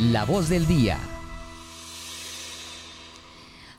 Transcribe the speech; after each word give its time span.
La 0.00 0.24
voz 0.24 0.48
del 0.48 0.64
día. 0.68 0.96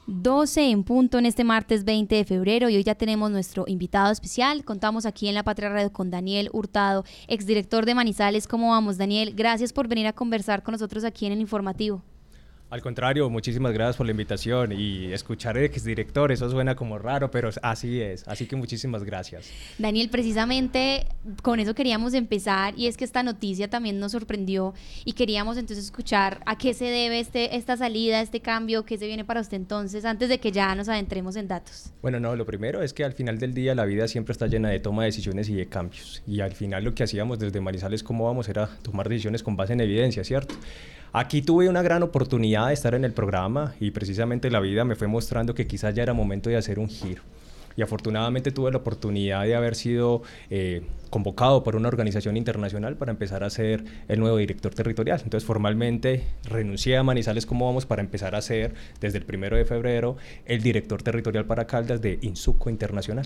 12 0.06 0.69
en 0.69 0.83
punto 0.83 1.17
en 1.17 1.25
este 1.25 1.45
martes 1.45 1.85
20 1.85 2.14
de 2.14 2.25
febrero 2.25 2.67
y 2.67 2.75
hoy 2.75 2.83
ya 2.83 2.95
tenemos 2.95 3.32
nuestro 3.32 3.64
invitado 3.67 4.11
especial. 4.11 4.66
Contamos 4.66 5.05
aquí 5.05 5.29
en 5.29 5.35
La 5.35 5.43
Patria 5.43 5.69
Radio 5.69 5.93
con 5.93 6.11
Daniel 6.11 6.50
Hurtado, 6.51 7.05
exdirector 7.29 7.85
de 7.85 7.95
Manizales. 7.95 8.50
¿Cómo 8.50 8.71
vamos, 8.71 8.97
Daniel? 8.97 9.34
Gracias 9.34 9.71
por 9.71 9.88
venir 9.88 10.07
a 10.07 10.13
conversar 10.13 10.61
con 10.61 10.73
nosotros 10.73 11.05
aquí 11.05 11.26
en 11.26 11.32
el 11.32 11.40
informativo. 11.40 12.04
Al 12.70 12.84
contrario, 12.84 13.28
muchísimas 13.32 13.74
gracias 13.74 13.98
por 13.98 14.06
la 14.06 14.12
invitación 14.12 14.72
y 14.72 15.12
escuchar 15.12 15.58
ex 15.58 15.84
director, 15.84 16.32
eso 16.32 16.48
suena 16.52 16.76
como 16.76 17.00
raro, 17.00 17.32
pero 17.32 17.50
así 17.64 18.00
es, 18.00 18.28
así 18.28 18.46
que 18.46 18.56
muchísimas 18.56 19.04
gracias. 19.04 19.50
Daniel, 19.80 20.10
precisamente 20.12 21.08
con 21.42 21.60
eso 21.60 21.74
queríamos 21.74 22.14
empezar 22.14 22.78
y 22.78 22.86
es 22.86 22.96
que 22.96 23.05
esta 23.05 23.24
noticia 23.24 23.72
también 23.72 24.00
nos 24.00 24.12
sorprendió 24.12 24.76
y 25.04 25.14
queríamos 25.14 25.58
entonces 25.58 25.84
escuchar 25.86 26.42
a 26.46 26.60
qué 26.60 26.76
se 26.76 26.86
debe 26.86 27.20
este, 27.20 27.55
esta 27.55 27.76
salida, 27.76 28.22
este 28.22 28.40
cambio, 28.40 28.86
qué 28.86 28.99
se 28.99 29.08
viene 29.08 29.26
para 29.26 29.41
usted 29.41 29.58
entonces, 29.58 30.05
antes 30.05 30.30
de 30.30 30.40
que 30.40 30.52
ya 30.52 30.76
nos 30.76 30.90
adentremos 30.90 31.38
en 31.38 31.48
datos. 31.48 31.91
Bueno, 32.04 32.20
no, 32.20 32.36
lo 32.36 32.46
primero 32.46 32.84
es 32.84 32.94
que 32.94 33.04
al 33.04 33.13
final 33.13 33.40
del 33.40 33.55
día 33.55 33.74
la 33.74 33.86
vida 33.86 34.08
siempre 34.08 34.32
está 34.32 34.46
llena 34.46 34.70
de 34.70 34.80
toma 34.80 35.02
de 35.02 35.08
decisiones 35.08 35.49
y 35.49 35.55
de 35.55 35.66
cambios 35.66 36.22
y 36.27 36.41
al 36.41 36.52
final 36.52 36.84
lo 36.84 36.94
que 36.94 37.02
hacíamos 37.02 37.40
desde 37.40 37.62
Manizales, 37.62 38.04
¿cómo 38.04 38.26
vamos? 38.26 38.48
Era 38.48 38.70
tomar 38.84 39.10
decisiones 39.10 39.41
con 39.41 39.55
base 39.55 39.74
en 39.74 39.82
evidencia, 39.82 40.24
¿cierto? 40.24 40.54
Aquí 41.12 41.41
tuve 41.41 41.68
una 41.70 41.81
gran 41.81 42.04
oportunidad 42.04 42.68
de 42.68 42.73
estar 42.73 42.94
en 42.94 43.04
el 43.04 43.13
programa 43.13 43.73
y 43.80 43.90
precisamente 43.90 44.52
la 44.52 44.59
vida 44.59 44.86
me 44.86 44.95
fue 44.95 45.08
mostrando 45.08 45.55
que 45.55 45.66
quizás 45.66 45.95
ya 45.95 46.04
era 46.04 46.13
momento 46.13 46.52
de 46.52 46.58
hacer 46.58 46.77
un 46.77 46.88
giro. 46.88 47.23
Y 47.76 47.82
afortunadamente 47.82 48.52
tuve 48.52 48.72
la 48.72 48.77
oportunidad 48.77 49.44
de 49.44 49.55
haber 49.55 49.73
sido 49.73 50.22
eh, 50.52 50.84
convocado 51.09 51.63
por 51.63 51.76
una 51.76 51.88
organización 51.88 52.38
internacional 52.38 52.95
para 52.95 53.12
empezar 53.12 53.44
a 53.44 53.49
ser 53.49 53.84
el 54.08 54.20
nuevo 54.20 54.38
director 54.38 54.73
territorial. 54.76 55.20
Entonces 55.23 55.48
formalmente 55.48 56.26
renuncié 56.44 56.98
a 56.98 57.04
Manizales 57.04 57.48
como 57.48 57.66
vamos 57.66 57.88
para 57.88 58.02
empezar 58.02 58.35
a 58.35 58.41
ser 58.41 58.76
desde 59.02 59.18
el 59.18 59.26
primero 59.26 59.57
de 59.57 59.65
febrero 59.65 60.15
el 60.46 60.62
director 60.62 61.02
territorial 61.02 61.46
para 61.46 61.65
Caldas 61.65 62.02
de 62.02 62.20
Insuco 62.21 62.70
Internacional. 62.70 63.26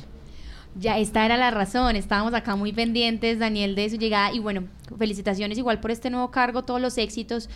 Ya 0.75 0.97
esta 0.97 1.25
era 1.25 1.37
la 1.37 1.51
razón, 1.51 1.95
estábamos 1.95 2.33
acá 2.33 2.55
muy 2.55 2.73
pendientes, 2.73 3.37
Daniel, 3.37 3.75
de 3.75 3.89
su 3.89 3.97
llegada. 3.97 4.33
Y 4.33 4.39
bueno, 4.39 4.63
felicitaciones 4.97 5.57
igual 5.57 5.79
por 5.79 5.91
este 5.91 6.09
nuevo 6.09 6.31
cargo, 6.31 6.63
todos 6.63 6.81
los 6.81 6.97
éxitos, 6.97 7.49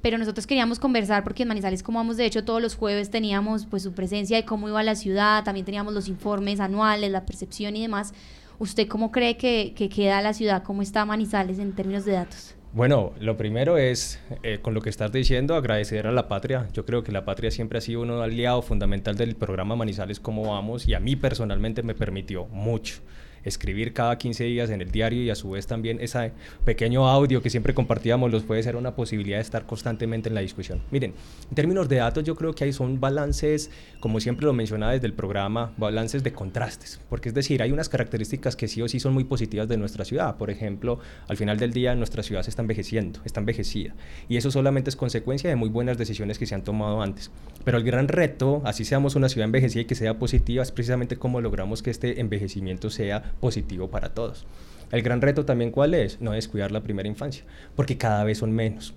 pero 0.00 0.18
nosotros 0.18 0.46
queríamos 0.46 0.78
conversar 0.78 1.22
porque 1.22 1.42
en 1.42 1.48
Manizales, 1.48 1.82
como 1.82 1.98
vamos, 1.98 2.16
de 2.16 2.24
hecho 2.24 2.44
todos 2.44 2.62
los 2.62 2.74
jueves 2.74 3.10
teníamos 3.10 3.66
pues 3.66 3.82
su 3.82 3.92
presencia 3.92 4.36
de 4.36 4.44
cómo 4.44 4.68
iba 4.68 4.82
la 4.82 4.96
ciudad, 4.96 5.44
también 5.44 5.66
teníamos 5.66 5.92
los 5.92 6.08
informes 6.08 6.60
anuales, 6.60 7.10
la 7.10 7.26
percepción 7.26 7.76
y 7.76 7.82
demás. 7.82 8.14
¿Usted 8.58 8.88
cómo 8.88 9.12
cree 9.12 9.36
que, 9.36 9.74
que 9.76 9.88
queda 9.88 10.22
la 10.22 10.32
ciudad, 10.32 10.62
cómo 10.62 10.82
está 10.82 11.04
Manizales 11.04 11.58
en 11.58 11.72
términos 11.72 12.04
de 12.04 12.12
datos? 12.12 12.54
Bueno, 12.74 13.12
lo 13.20 13.36
primero 13.36 13.76
es, 13.76 14.18
eh, 14.42 14.60
con 14.62 14.72
lo 14.72 14.80
que 14.80 14.88
estás 14.88 15.12
diciendo, 15.12 15.56
agradecer 15.56 16.06
a 16.06 16.12
la 16.12 16.26
patria. 16.26 16.68
Yo 16.72 16.86
creo 16.86 17.04
que 17.04 17.12
la 17.12 17.26
patria 17.26 17.50
siempre 17.50 17.76
ha 17.76 17.82
sido 17.82 18.00
un 18.00 18.10
aliado 18.10 18.62
fundamental 18.62 19.14
del 19.14 19.36
programa 19.36 19.76
Manizales 19.76 20.20
Cómo 20.20 20.50
Vamos 20.50 20.88
y 20.88 20.94
a 20.94 21.00
mí 21.00 21.14
personalmente 21.14 21.82
me 21.82 21.94
permitió 21.94 22.46
mucho 22.46 23.02
escribir 23.44 23.92
cada 23.92 24.18
15 24.18 24.44
días 24.44 24.70
en 24.70 24.80
el 24.82 24.90
diario 24.90 25.22
y 25.22 25.30
a 25.30 25.34
su 25.34 25.50
vez 25.50 25.66
también 25.66 25.98
ese 26.00 26.32
pequeño 26.64 27.08
audio 27.08 27.42
que 27.42 27.50
siempre 27.50 27.74
compartíamos 27.74 28.30
los 28.30 28.42
puede 28.42 28.62
ser 28.62 28.76
una 28.76 28.94
posibilidad 28.94 29.38
de 29.38 29.42
estar 29.42 29.66
constantemente 29.66 30.28
en 30.28 30.34
la 30.34 30.40
discusión. 30.40 30.82
Miren, 30.90 31.14
en 31.48 31.54
términos 31.54 31.88
de 31.88 31.96
datos 31.96 32.24
yo 32.24 32.36
creo 32.36 32.54
que 32.54 32.64
hay 32.64 32.72
son 32.72 33.00
balances, 33.00 33.70
como 34.00 34.20
siempre 34.20 34.46
lo 34.46 34.52
mencionaba 34.52 34.92
desde 34.92 35.06
el 35.06 35.14
programa, 35.14 35.72
balances 35.76 36.22
de 36.22 36.32
contrastes, 36.32 37.00
porque 37.08 37.28
es 37.28 37.34
decir, 37.34 37.62
hay 37.62 37.72
unas 37.72 37.88
características 37.88 38.56
que 38.56 38.68
sí 38.68 38.82
o 38.82 38.88
sí 38.88 39.00
son 39.00 39.14
muy 39.14 39.24
positivas 39.24 39.68
de 39.68 39.76
nuestra 39.76 40.04
ciudad. 40.04 40.36
Por 40.36 40.50
ejemplo, 40.50 40.98
al 41.28 41.36
final 41.36 41.58
del 41.58 41.72
día 41.72 41.94
nuestra 41.94 42.22
ciudad 42.22 42.42
se 42.42 42.50
está 42.50 42.62
envejeciendo, 42.62 43.20
está 43.24 43.40
envejecida 43.40 43.94
y 44.28 44.36
eso 44.36 44.50
solamente 44.50 44.90
es 44.90 44.96
consecuencia 44.96 45.50
de 45.50 45.56
muy 45.56 45.68
buenas 45.68 45.98
decisiones 45.98 46.38
que 46.38 46.46
se 46.46 46.54
han 46.54 46.62
tomado 46.62 47.02
antes. 47.02 47.30
Pero 47.64 47.78
el 47.78 47.84
gran 47.84 48.08
reto, 48.08 48.62
así 48.64 48.84
seamos 48.84 49.14
una 49.14 49.28
ciudad 49.28 49.46
envejecida 49.46 49.82
y 49.82 49.84
que 49.84 49.94
sea 49.94 50.18
positiva, 50.18 50.62
es 50.62 50.72
precisamente 50.72 51.16
cómo 51.16 51.40
logramos 51.40 51.82
que 51.82 51.90
este 51.90 52.20
envejecimiento 52.20 52.90
sea 52.90 53.31
positivo 53.40 53.90
para 53.90 54.14
todos. 54.14 54.46
El 54.90 55.02
gran 55.02 55.22
reto 55.22 55.44
también 55.44 55.70
cuál 55.70 55.94
es? 55.94 56.20
No 56.20 56.32
descuidar 56.32 56.70
la 56.70 56.82
primera 56.82 57.08
infancia, 57.08 57.44
porque 57.74 57.96
cada 57.96 58.24
vez 58.24 58.38
son 58.38 58.52
menos. 58.52 58.94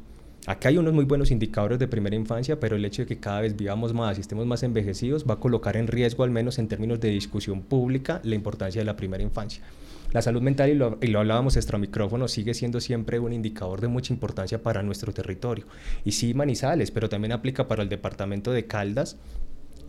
Acá 0.48 0.70
hay 0.70 0.78
unos 0.78 0.94
muy 0.94 1.06
buenos 1.06 1.32
indicadores 1.32 1.80
de 1.80 1.88
primera 1.88 2.16
infancia, 2.16 2.60
pero 2.60 2.76
el 2.76 2.86
hecho 2.86 3.02
de 3.02 3.08
que 3.08 3.20
cada 3.20 3.42
vez 3.42 3.56
vivamos 3.56 3.94
más 3.94 4.18
y 4.18 4.22
estemos 4.22 4.46
más 4.46 4.62
envejecidos 4.62 5.26
va 5.28 5.36
a 5.36 5.40
colocar 5.40 5.76
en 5.76 5.88
riesgo, 5.88 6.24
al 6.24 6.30
menos 6.30 6.60
en 6.60 6.68
términos 6.68 7.00
de 7.00 7.10
discusión 7.10 7.64
pública, 7.64 8.22
la 8.24 8.36
importancia 8.36 8.82
de 8.82 8.86
la 8.86 8.96
primera 8.96 9.24
infancia. 9.24 9.64
La 10.12 10.22
salud 10.22 10.42
mental, 10.42 10.70
y 10.70 10.76
lo, 10.76 11.00
y 11.02 11.08
lo 11.08 11.20
hablábamos 11.20 11.56
extra 11.56 11.80
micrófono, 11.80 12.28
sigue 12.28 12.54
siendo 12.54 12.80
siempre 12.80 13.18
un 13.20 13.34
indicador 13.34 13.82
de 13.82 13.88
mucha 13.88 14.14
importancia 14.14 14.62
para 14.62 14.84
nuestro 14.84 15.14
territorio. 15.14 15.66
Y 16.04 16.12
sí, 16.12 16.34
Manizales, 16.34 16.92
pero 16.92 17.10
también 17.10 17.32
aplica 17.32 17.68
para 17.68 17.82
el 17.82 17.90
departamento 17.90 18.52
de 18.52 18.68
Caldas, 18.68 19.18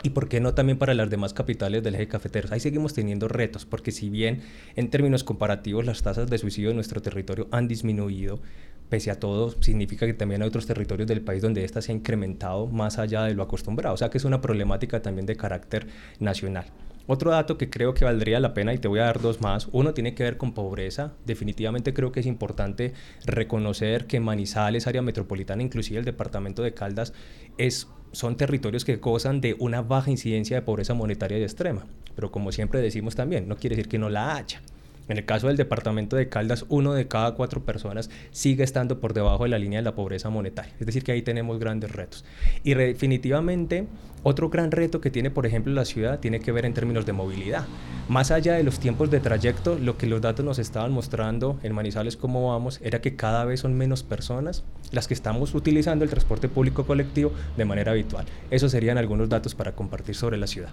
y 0.03 0.11
por 0.11 0.29
qué 0.29 0.41
no 0.41 0.55
también 0.55 0.79
para 0.79 0.95
las 0.95 1.11
demás 1.11 1.34
capitales 1.34 1.83
del 1.83 1.95
eje 1.95 2.09
cafetero. 2.09 2.49
Ahí 2.51 2.61
seguimos 2.61 2.95
teniendo 2.95 3.29
retos, 3.29 3.65
porque 3.65 3.93
si 3.93 4.09
bien 4.11 4.43
en 4.77 4.91
términos 4.91 5.25
comparativos 5.25 5.87
las 5.87 6.03
tasas 6.03 6.29
de 6.29 6.39
suicidio 6.39 6.71
en 6.71 6.77
nuestro 6.77 7.03
territorio 7.03 7.49
han 7.51 7.69
disminuido, 7.69 8.41
pese 8.89 9.11
a 9.11 9.19
todo, 9.19 9.51
significa 9.62 10.07
que 10.07 10.15
también 10.15 10.43
hay 10.43 10.49
otros 10.49 10.67
territorios 10.67 11.09
del 11.09 11.21
país 11.21 11.43
donde 11.43 11.65
esta 11.65 11.83
se 11.83 11.93
ha 11.93 11.95
incrementado 11.95 12.67
más 12.67 12.99
allá 12.99 13.25
de 13.25 13.34
lo 13.34 13.43
acostumbrado. 13.43 13.95
O 13.95 13.99
sea 13.99 14.11
que 14.11 14.19
es 14.19 14.25
una 14.25 14.41
problemática 14.41 15.03
también 15.03 15.27
de 15.27 15.37
carácter 15.37 15.87
nacional. 16.21 16.67
Otro 17.06 17.31
dato 17.31 17.56
que 17.56 17.71
creo 17.71 17.94
que 17.94 18.05
valdría 18.05 18.41
la 18.41 18.53
pena, 18.55 18.75
y 18.75 18.78
te 18.78 18.89
voy 18.89 18.99
a 18.99 19.05
dar 19.05 19.21
dos 19.21 19.41
más, 19.41 19.69
uno 19.72 19.94
tiene 19.94 20.15
que 20.15 20.25
ver 20.25 20.37
con 20.37 20.53
pobreza. 20.53 21.12
Definitivamente 21.25 21.94
creo 21.94 22.12
que 22.12 22.21
es 22.21 22.27
importante 22.27 22.94
reconocer 23.25 24.06
que 24.06 24.19
Manizales, 24.19 24.87
área 24.87 25.03
metropolitana, 25.03 25.62
inclusive 25.62 25.99
el 26.00 26.05
departamento 26.05 26.62
de 26.62 26.75
Caldas, 26.75 27.12
es 27.59 27.89
son 28.12 28.37
territorios 28.37 28.84
que 28.84 28.97
gozan 28.97 29.41
de 29.41 29.56
una 29.59 29.83
baja 29.83 30.11
incidencia 30.11 30.56
de 30.56 30.62
pobreza 30.62 30.95
monetaria 30.95 31.39
y 31.39 31.43
extrema. 31.43 31.84
Pero 32.15 32.31
como 32.31 32.50
siempre 32.50 32.81
decimos 32.81 33.15
también, 33.15 33.47
no 33.47 33.56
quiere 33.56 33.77
decir 33.77 33.91
que 33.91 33.99
no 33.99 34.09
la 34.09 34.37
haya. 34.37 34.62
En 35.09 35.19
el 35.19 35.25
caso 35.25 35.47
del 35.47 35.56
departamento 35.56 36.17
de 36.17 36.28
Caldas, 36.28 36.65
uno 36.69 36.93
de 36.93 37.06
cada 37.06 37.34
cuatro 37.34 37.65
personas 37.65 38.11
sigue 38.33 38.65
estando 38.65 39.00
por 39.00 39.15
debajo 39.15 39.44
de 39.44 39.50
la 39.50 39.59
línea 39.59 39.78
de 39.78 39.84
la 39.84 39.94
pobreza 39.94 40.31
monetaria. 40.31 40.72
Es 40.81 40.87
decir, 40.87 41.05
que 41.05 41.12
ahí 41.12 41.22
tenemos 41.22 41.59
grandes 41.59 41.93
retos. 41.93 42.25
Y 42.65 42.75
definitivamente, 42.75 43.87
otro 44.25 44.50
gran 44.50 44.72
reto 44.72 45.00
que 45.00 45.11
tiene, 45.11 45.31
por 45.31 45.47
ejemplo, 45.47 45.72
la 45.72 45.84
ciudad 45.84 46.19
tiene 46.19 46.41
que 46.41 46.50
ver 46.50 46.65
en 46.65 46.75
términos 46.75 47.06
de 47.06 47.12
movilidad. 47.12 47.65
Más 48.09 48.33
allá 48.33 48.55
de 48.55 48.65
los 48.65 48.81
tiempos 48.81 49.11
de 49.11 49.21
trayecto, 49.21 49.78
lo 49.78 49.97
que 49.97 50.06
los 50.06 50.21
datos 50.21 50.45
nos 50.45 50.59
estaban 50.59 50.91
mostrando 50.91 51.61
en 51.62 51.75
Manizales, 51.75 52.16
cómo 52.16 52.50
vamos, 52.50 52.81
era 52.83 53.00
que 53.00 53.15
cada 53.15 53.45
vez 53.45 53.61
son 53.61 53.75
menos 53.75 54.03
personas 54.03 54.65
las 54.91 55.06
que 55.06 55.15
estamos 55.15 55.55
utilizando 55.55 56.05
el 56.05 56.11
transporte 56.11 56.49
público 56.49 56.87
colectivo 56.87 57.33
de 57.56 57.65
manera 57.65 57.93
habitual. 57.93 58.27
Esos 58.50 58.72
serían 58.72 58.99
algunos 58.99 59.28
datos 59.28 59.55
para 59.55 59.72
compartir 59.72 60.15
sobre 60.15 60.37
la 60.37 60.47
ciudad. 60.47 60.71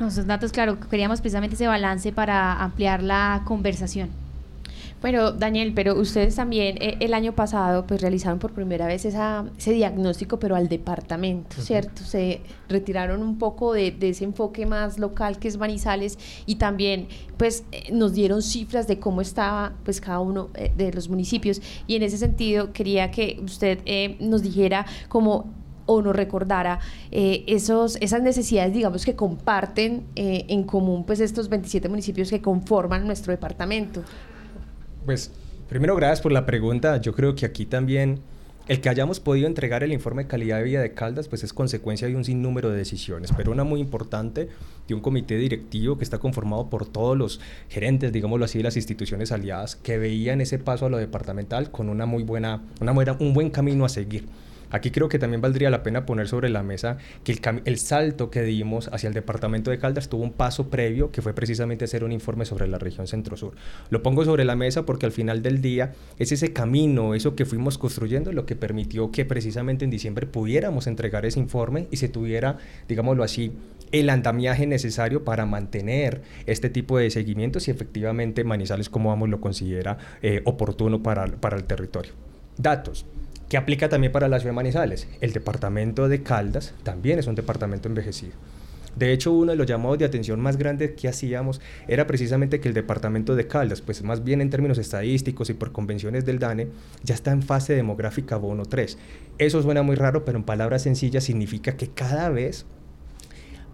Esos 0.00 0.26
datos, 0.26 0.52
claro, 0.52 0.78
queríamos 0.80 1.20
precisamente 1.20 1.56
ese 1.56 1.66
balance 1.66 2.12
para 2.12 2.62
ampliar 2.62 3.02
la 3.02 3.42
conversación. 3.44 3.69
Bueno, 5.00 5.32
Daniel, 5.32 5.72
pero 5.74 5.98
ustedes 5.98 6.36
también 6.36 6.76
eh, 6.78 6.98
el 7.00 7.14
año 7.14 7.34
pasado 7.34 7.86
pues 7.86 8.02
realizaron 8.02 8.38
por 8.38 8.52
primera 8.52 8.86
vez 8.86 9.06
esa, 9.06 9.46
ese 9.56 9.72
diagnóstico, 9.72 10.38
pero 10.38 10.56
al 10.56 10.68
departamento, 10.68 11.56
¿cierto? 11.62 12.02
Se 12.04 12.42
retiraron 12.68 13.22
un 13.22 13.38
poco 13.38 13.72
de, 13.72 13.96
ese 13.98 14.24
enfoque 14.24 14.66
más 14.66 14.98
local 14.98 15.38
que 15.38 15.48
es 15.48 15.56
Manizales 15.56 16.18
y 16.44 16.56
también 16.56 17.08
pues 17.38 17.64
eh, 17.72 17.90
nos 17.92 18.12
dieron 18.12 18.42
cifras 18.42 18.86
de 18.86 18.98
cómo 18.98 19.22
estaba 19.22 19.72
pues 19.84 20.02
cada 20.02 20.20
uno 20.20 20.50
eh, 20.54 20.70
de 20.76 20.92
los 20.92 21.08
municipios. 21.08 21.62
Y 21.86 21.96
en 21.96 22.02
ese 22.02 22.18
sentido 22.18 22.74
quería 22.74 23.10
que 23.10 23.40
usted 23.42 23.78
nos 24.20 24.42
dijera 24.42 24.84
cómo 25.08 25.59
o 25.90 26.02
nos 26.02 26.14
recordara 26.14 26.78
eh, 27.10 27.42
esos, 27.48 27.96
esas 28.00 28.22
necesidades, 28.22 28.72
digamos, 28.72 29.04
que 29.04 29.16
comparten 29.16 30.04
eh, 30.14 30.44
en 30.48 30.62
común 30.62 31.04
pues 31.04 31.18
estos 31.18 31.48
27 31.48 31.88
municipios 31.88 32.30
que 32.30 32.40
conforman 32.40 33.06
nuestro 33.06 33.32
departamento. 33.32 34.02
Pues 35.04 35.32
primero 35.68 35.96
gracias 35.96 36.20
por 36.20 36.30
la 36.30 36.46
pregunta. 36.46 36.98
Yo 36.98 37.12
creo 37.12 37.34
que 37.34 37.44
aquí 37.44 37.66
también 37.66 38.20
el 38.68 38.80
que 38.80 38.88
hayamos 38.88 39.18
podido 39.18 39.48
entregar 39.48 39.82
el 39.82 39.90
informe 39.90 40.22
de 40.22 40.28
calidad 40.28 40.58
de 40.58 40.62
vida 40.62 40.80
de 40.80 40.94
Caldas 40.94 41.26
pues 41.26 41.42
es 41.42 41.52
consecuencia 41.52 42.06
de 42.06 42.14
un 42.14 42.24
sinnúmero 42.24 42.70
de 42.70 42.76
decisiones, 42.76 43.32
pero 43.36 43.50
una 43.50 43.64
muy 43.64 43.80
importante 43.80 44.48
de 44.86 44.94
un 44.94 45.00
comité 45.00 45.38
directivo 45.38 45.98
que 45.98 46.04
está 46.04 46.18
conformado 46.18 46.70
por 46.70 46.86
todos 46.86 47.18
los 47.18 47.40
gerentes, 47.68 48.12
digámoslo 48.12 48.44
así, 48.44 48.58
de 48.58 48.64
las 48.64 48.76
instituciones 48.76 49.32
aliadas 49.32 49.74
que 49.74 49.98
veían 49.98 50.40
ese 50.40 50.60
paso 50.60 50.86
a 50.86 50.88
lo 50.88 50.98
departamental 50.98 51.72
con 51.72 51.88
una 51.88 52.06
muy 52.06 52.22
buena, 52.22 52.62
una 52.80 52.92
buena, 52.92 53.16
un 53.18 53.34
buen 53.34 53.50
camino 53.50 53.84
a 53.84 53.88
seguir. 53.88 54.28
Aquí 54.70 54.90
creo 54.90 55.08
que 55.08 55.18
también 55.18 55.40
valdría 55.40 55.70
la 55.70 55.82
pena 55.82 56.06
poner 56.06 56.28
sobre 56.28 56.48
la 56.48 56.62
mesa 56.62 56.98
que 57.24 57.38
el, 57.64 57.78
salto 57.78 58.30
que 58.30 58.42
dimos 58.42 58.88
hacia 58.92 59.08
el 59.08 59.14
departamento 59.14 59.70
de 59.70 59.78
Caldas 59.78 60.08
tuvo 60.08 60.22
un 60.22 60.32
paso 60.32 60.70
previo 60.70 61.10
que 61.10 61.22
fue 61.22 61.34
precisamente 61.34 61.84
hacer 61.84 62.04
un 62.04 62.12
informe 62.12 62.44
sobre 62.44 62.68
la 62.68 62.78
región 62.78 63.06
centro-sur. 63.06 63.54
Lo 63.90 64.02
pongo 64.02 64.24
sobre 64.24 64.44
la 64.44 64.56
mesa 64.56 64.86
porque 64.86 65.06
al 65.06 65.12
final 65.12 65.42
del 65.42 65.60
día 65.60 65.92
es 66.18 66.32
ese 66.32 66.52
camino, 66.52 67.14
eso 67.14 67.34
que 67.34 67.44
fuimos 67.44 67.78
construyendo, 67.78 68.32
lo 68.32 68.46
que 68.46 68.56
permitió 68.56 69.10
que 69.10 69.24
precisamente 69.24 69.84
en 69.84 69.90
diciembre 69.90 70.26
pudiéramos 70.26 70.86
entregar 70.86 71.26
ese 71.26 71.40
informe 71.40 71.88
y 71.90 71.96
se 71.96 72.08
tuviera, 72.08 72.58
digámoslo 72.88 73.24
así, 73.24 73.52
el 73.92 74.08
andamiaje 74.08 74.66
necesario 74.66 75.24
para 75.24 75.46
mantener 75.46 76.22
este 76.46 76.70
tipo 76.70 76.98
de 76.98 77.10
seguimientos 77.10 77.64
si 77.64 77.70
efectivamente 77.70 78.44
Manizales, 78.44 78.88
como 78.88 79.08
vamos, 79.08 79.28
lo 79.28 79.40
considera 79.40 79.98
eh, 80.22 80.42
oportuno 80.44 81.02
para, 81.02 81.26
para 81.26 81.56
el 81.56 81.64
territorio. 81.64 82.12
Datos. 82.56 83.06
Que 83.50 83.56
aplica 83.56 83.88
también 83.88 84.12
para 84.12 84.28
la 84.28 84.38
ciudad 84.38 84.52
de 84.52 84.56
Manizales. 84.56 85.08
El 85.20 85.32
departamento 85.32 86.08
de 86.08 86.22
Caldas 86.22 86.72
también 86.84 87.18
es 87.18 87.26
un 87.26 87.34
departamento 87.34 87.88
envejecido. 87.88 88.32
De 88.94 89.12
hecho, 89.12 89.32
uno 89.32 89.50
de 89.50 89.56
los 89.56 89.66
llamados 89.66 89.98
de 89.98 90.04
atención 90.04 90.40
más 90.40 90.56
grandes 90.56 90.92
que 90.92 91.08
hacíamos 91.08 91.60
era 91.88 92.06
precisamente 92.06 92.60
que 92.60 92.68
el 92.68 92.74
departamento 92.74 93.34
de 93.34 93.48
Caldas, 93.48 93.80
pues 93.80 94.04
más 94.04 94.22
bien 94.22 94.40
en 94.40 94.50
términos 94.50 94.78
estadísticos 94.78 95.50
y 95.50 95.54
por 95.54 95.72
convenciones 95.72 96.24
del 96.24 96.38
DANE, 96.38 96.68
ya 97.02 97.14
está 97.14 97.32
en 97.32 97.42
fase 97.42 97.74
demográfica 97.74 98.36
bono 98.36 98.66
3. 98.66 98.98
Eso 99.38 99.62
suena 99.62 99.82
muy 99.82 99.96
raro, 99.96 100.24
pero 100.24 100.38
en 100.38 100.44
palabras 100.44 100.82
sencillas 100.82 101.24
significa 101.24 101.76
que 101.76 101.88
cada 101.88 102.28
vez 102.28 102.66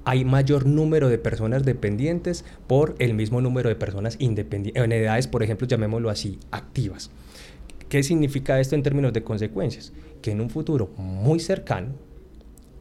hay 0.07 0.25
mayor 0.25 0.65
número 0.65 1.11
de 1.11 1.19
personas 1.19 1.65
dependientes 1.65 2.47
por 2.67 2.95
el 2.99 3.13
mismo 3.13 3.43
número 3.43 3.69
de 3.69 3.77
personas 3.77 4.17
independientes, 4.21 4.83
en 4.83 4.93
edades, 4.93 5.27
por 5.27 5.43
ejemplo, 5.43 5.67
llamémoslo 5.67 6.09
así, 6.09 6.39
activas. 6.51 7.11
¿Qué 7.89 8.03
significa 8.03 8.59
esto 8.59 8.75
en 8.75 8.83
términos 8.83 9.13
de 9.13 9.23
consecuencias? 9.23 9.93
Que 10.21 10.33
en 10.33 10.41
un 10.41 10.51
futuro 10.51 10.91
muy 10.97 11.39
cercano, 11.39 11.95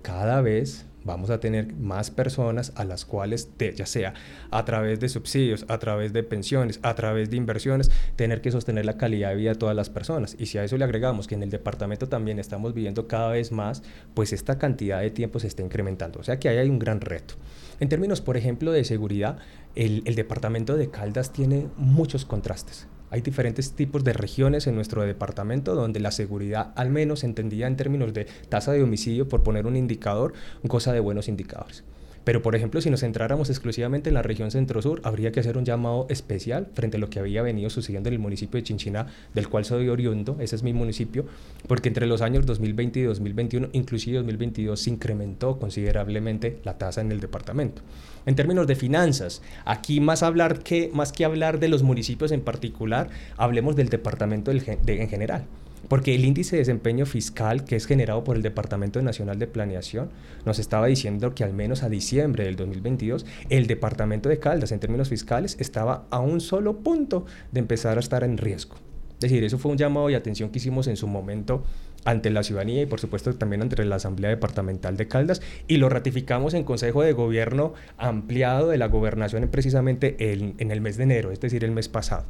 cada 0.02 0.42
vez 0.42 0.88
vamos 1.04 1.30
a 1.30 1.40
tener 1.40 1.76
más 1.76 2.10
personas 2.10 2.74
a 2.76 2.86
las 2.86 3.06
cuales, 3.06 3.50
ya 3.76 3.86
sea 3.86 4.16
a 4.50 4.66
través 4.66 5.00
de 5.00 5.08
subsidios, 5.08 5.64
a 5.68 5.78
través 5.78 6.12
de 6.12 6.24
pensiones, 6.24 6.80
a 6.82 6.96
través 6.96 7.30
de 7.30 7.38
inversiones, 7.38 7.92
tener 8.16 8.42
que 8.42 8.50
sostener 8.50 8.88
la 8.88 8.98
calidad 8.98 9.30
de 9.30 9.36
vida 9.36 9.50
de 9.52 9.60
todas 9.60 9.76
las 9.76 9.92
personas. 9.92 10.36
Y 10.40 10.48
si 10.48 10.58
a 10.58 10.64
eso 10.64 10.76
le 10.76 10.86
agregamos 10.86 11.28
que 11.28 11.36
en 11.36 11.44
el 11.44 11.52
departamento 11.52 12.10
también 12.10 12.40
estamos 12.40 12.74
viviendo 12.74 13.08
cada 13.08 13.30
vez 13.30 13.52
más, 13.52 13.84
pues 14.16 14.34
esta 14.34 14.58
cantidad 14.58 15.02
de 15.02 15.12
tiempo 15.12 15.38
se 15.38 15.46
está 15.46 15.62
incrementando. 15.62 16.20
O 16.20 16.24
sea 16.24 16.40
que 16.40 16.50
ahí 16.50 16.58
hay 16.58 16.70
un 16.70 16.80
gran 16.80 17.00
reto. 17.00 17.36
En 17.80 17.90
términos, 17.90 18.22
por 18.22 18.38
ejemplo, 18.38 18.72
de 18.72 18.84
seguridad, 18.84 19.38
el 19.76 20.16
departamento 20.16 20.76
de 20.76 20.90
Caldas 20.90 21.32
tiene 21.32 21.68
muchos 21.78 22.26
contrastes. 22.26 22.88
Hay 23.12 23.22
diferentes 23.22 23.72
tipos 23.74 24.04
de 24.04 24.14
regiones 24.14 24.68
en 24.68 24.76
nuestro 24.76 25.04
departamento 25.04 25.76
donde 25.76 26.00
la 26.00 26.12
seguridad, 26.12 26.72
al 26.76 26.90
menos 26.90 27.24
entendida 27.24 27.68
en 27.68 27.78
términos 27.78 28.14
de 28.14 28.26
tasa 28.50 28.72
de 28.72 28.84
homicidio, 28.84 29.30
por 29.30 29.44
poner 29.44 29.68
un 29.68 29.76
indicador, 29.76 30.34
goza 30.64 30.92
de 30.92 31.00
buenos 31.00 31.28
indicadores. 31.28 31.84
Pero, 32.26 32.42
por 32.42 32.56
ejemplo, 32.56 32.82
si 32.82 32.90
nos 32.90 33.02
centráramos 33.02 33.52
exclusivamente 33.52 34.10
en 34.10 34.16
la 34.16 34.24
región 34.24 34.50
centro-sur, 34.50 35.00
habría 35.04 35.32
que 35.32 35.40
hacer 35.40 35.58
un 35.58 35.64
llamado 35.64 36.08
especial 36.10 36.68
frente 36.74 36.98
a 36.98 37.00
lo 37.00 37.10
que 37.10 37.20
había 37.20 37.44
venido 37.44 37.70
sucediendo 37.70 38.10
en 38.10 38.14
el 38.14 38.20
municipio 38.20 38.60
de 38.60 38.64
Chinchina, 38.64 39.06
del 39.36 39.48
cual 39.48 39.64
soy 39.64 39.88
oriundo, 39.90 40.36
ese 40.40 40.56
es 40.56 40.64
mi 40.64 40.74
municipio, 40.74 41.26
porque 41.68 41.88
entre 41.88 42.08
los 42.08 42.24
años 42.24 42.48
2020 42.48 43.00
y 43.00 43.04
2021, 43.04 43.70
inclusive 43.74 44.18
2022, 44.18 44.80
se 44.80 44.90
incrementó 44.90 45.60
considerablemente 45.60 46.60
la 46.64 46.80
tasa 46.80 47.02
en 47.02 47.12
el 47.12 47.20
departamento. 47.20 47.84
En 48.26 48.36
términos 48.36 48.66
de 48.66 48.76
finanzas, 48.76 49.44
aquí 49.64 50.00
más, 50.00 50.24
hablar 50.24 50.64
que, 50.64 50.90
más 50.94 51.12
que 51.12 51.26
hablar 51.26 51.60
de 51.60 51.68
los 51.68 51.84
municipios 51.84 52.32
en 52.32 52.42
particular, 52.42 53.10
hablemos 53.38 53.76
del 53.76 53.90
departamento 53.90 54.50
en 54.50 55.10
general. 55.10 55.46
Porque 55.88 56.16
el 56.16 56.26
índice 56.26 56.56
de 56.56 56.62
desempeño 56.62 57.06
fiscal 57.06 57.64
que 57.64 57.76
es 57.76 57.86
generado 57.86 58.24
por 58.24 58.36
el 58.36 58.42
Departamento 58.42 59.02
Nacional 59.02 59.38
de 59.38 59.48
Planeación 59.48 60.10
nos 60.46 60.60
estaba 60.60 60.88
diciendo 60.88 61.36
que 61.36 61.44
al 61.44 61.54
menos 61.54 61.84
a 61.84 61.90
diciembre 61.90 62.46
del 62.46 62.56
2022 62.56 63.26
el 63.50 63.68
Departamento 63.68 64.30
de 64.30 64.40
Caldas 64.40 64.72
en 64.72 64.80
términos 64.80 65.10
fiscales 65.10 65.58
estaba 65.60 66.08
a 66.10 66.20
un 66.20 66.42
solo 66.42 66.80
punto 66.80 67.26
de 67.52 67.60
empezar 67.60 67.98
a 67.98 68.00
estar 68.00 68.24
en 68.24 68.38
riesgo. 68.38 68.76
Es 69.14 69.22
decir, 69.22 69.44
eso 69.44 69.58
fue 69.58 69.72
un 69.72 69.78
llamado 69.78 70.08
de 70.08 70.16
atención 70.16 70.50
que 70.50 70.58
hicimos 70.60 70.88
en 70.88 70.98
su 70.98 71.08
momento 71.08 71.64
ante 72.04 72.30
la 72.30 72.44
ciudadanía 72.44 72.82
y 72.82 72.86
por 72.86 73.00
supuesto 73.00 73.34
también 73.36 73.62
ante 73.62 73.84
la 73.86 73.96
Asamblea 73.96 74.30
Departamental 74.30 74.98
de 74.98 75.08
Caldas 75.08 75.42
y 75.68 75.78
lo 75.78 75.90
ratificamos 75.90 76.54
en 76.54 76.64
Consejo 76.64 77.02
de 77.02 77.14
Gobierno 77.14 77.74
ampliado 77.98 78.70
de 78.70 78.78
la 78.78 78.88
gobernación 78.88 79.48
precisamente 79.50 80.16
en 80.32 80.72
el 80.72 80.82
mes 80.82 80.98
de 80.98 81.04
enero, 81.04 81.32
es 81.32 81.40
decir, 81.40 81.64
el 81.64 81.72
mes 81.72 81.88
pasado. 81.90 82.26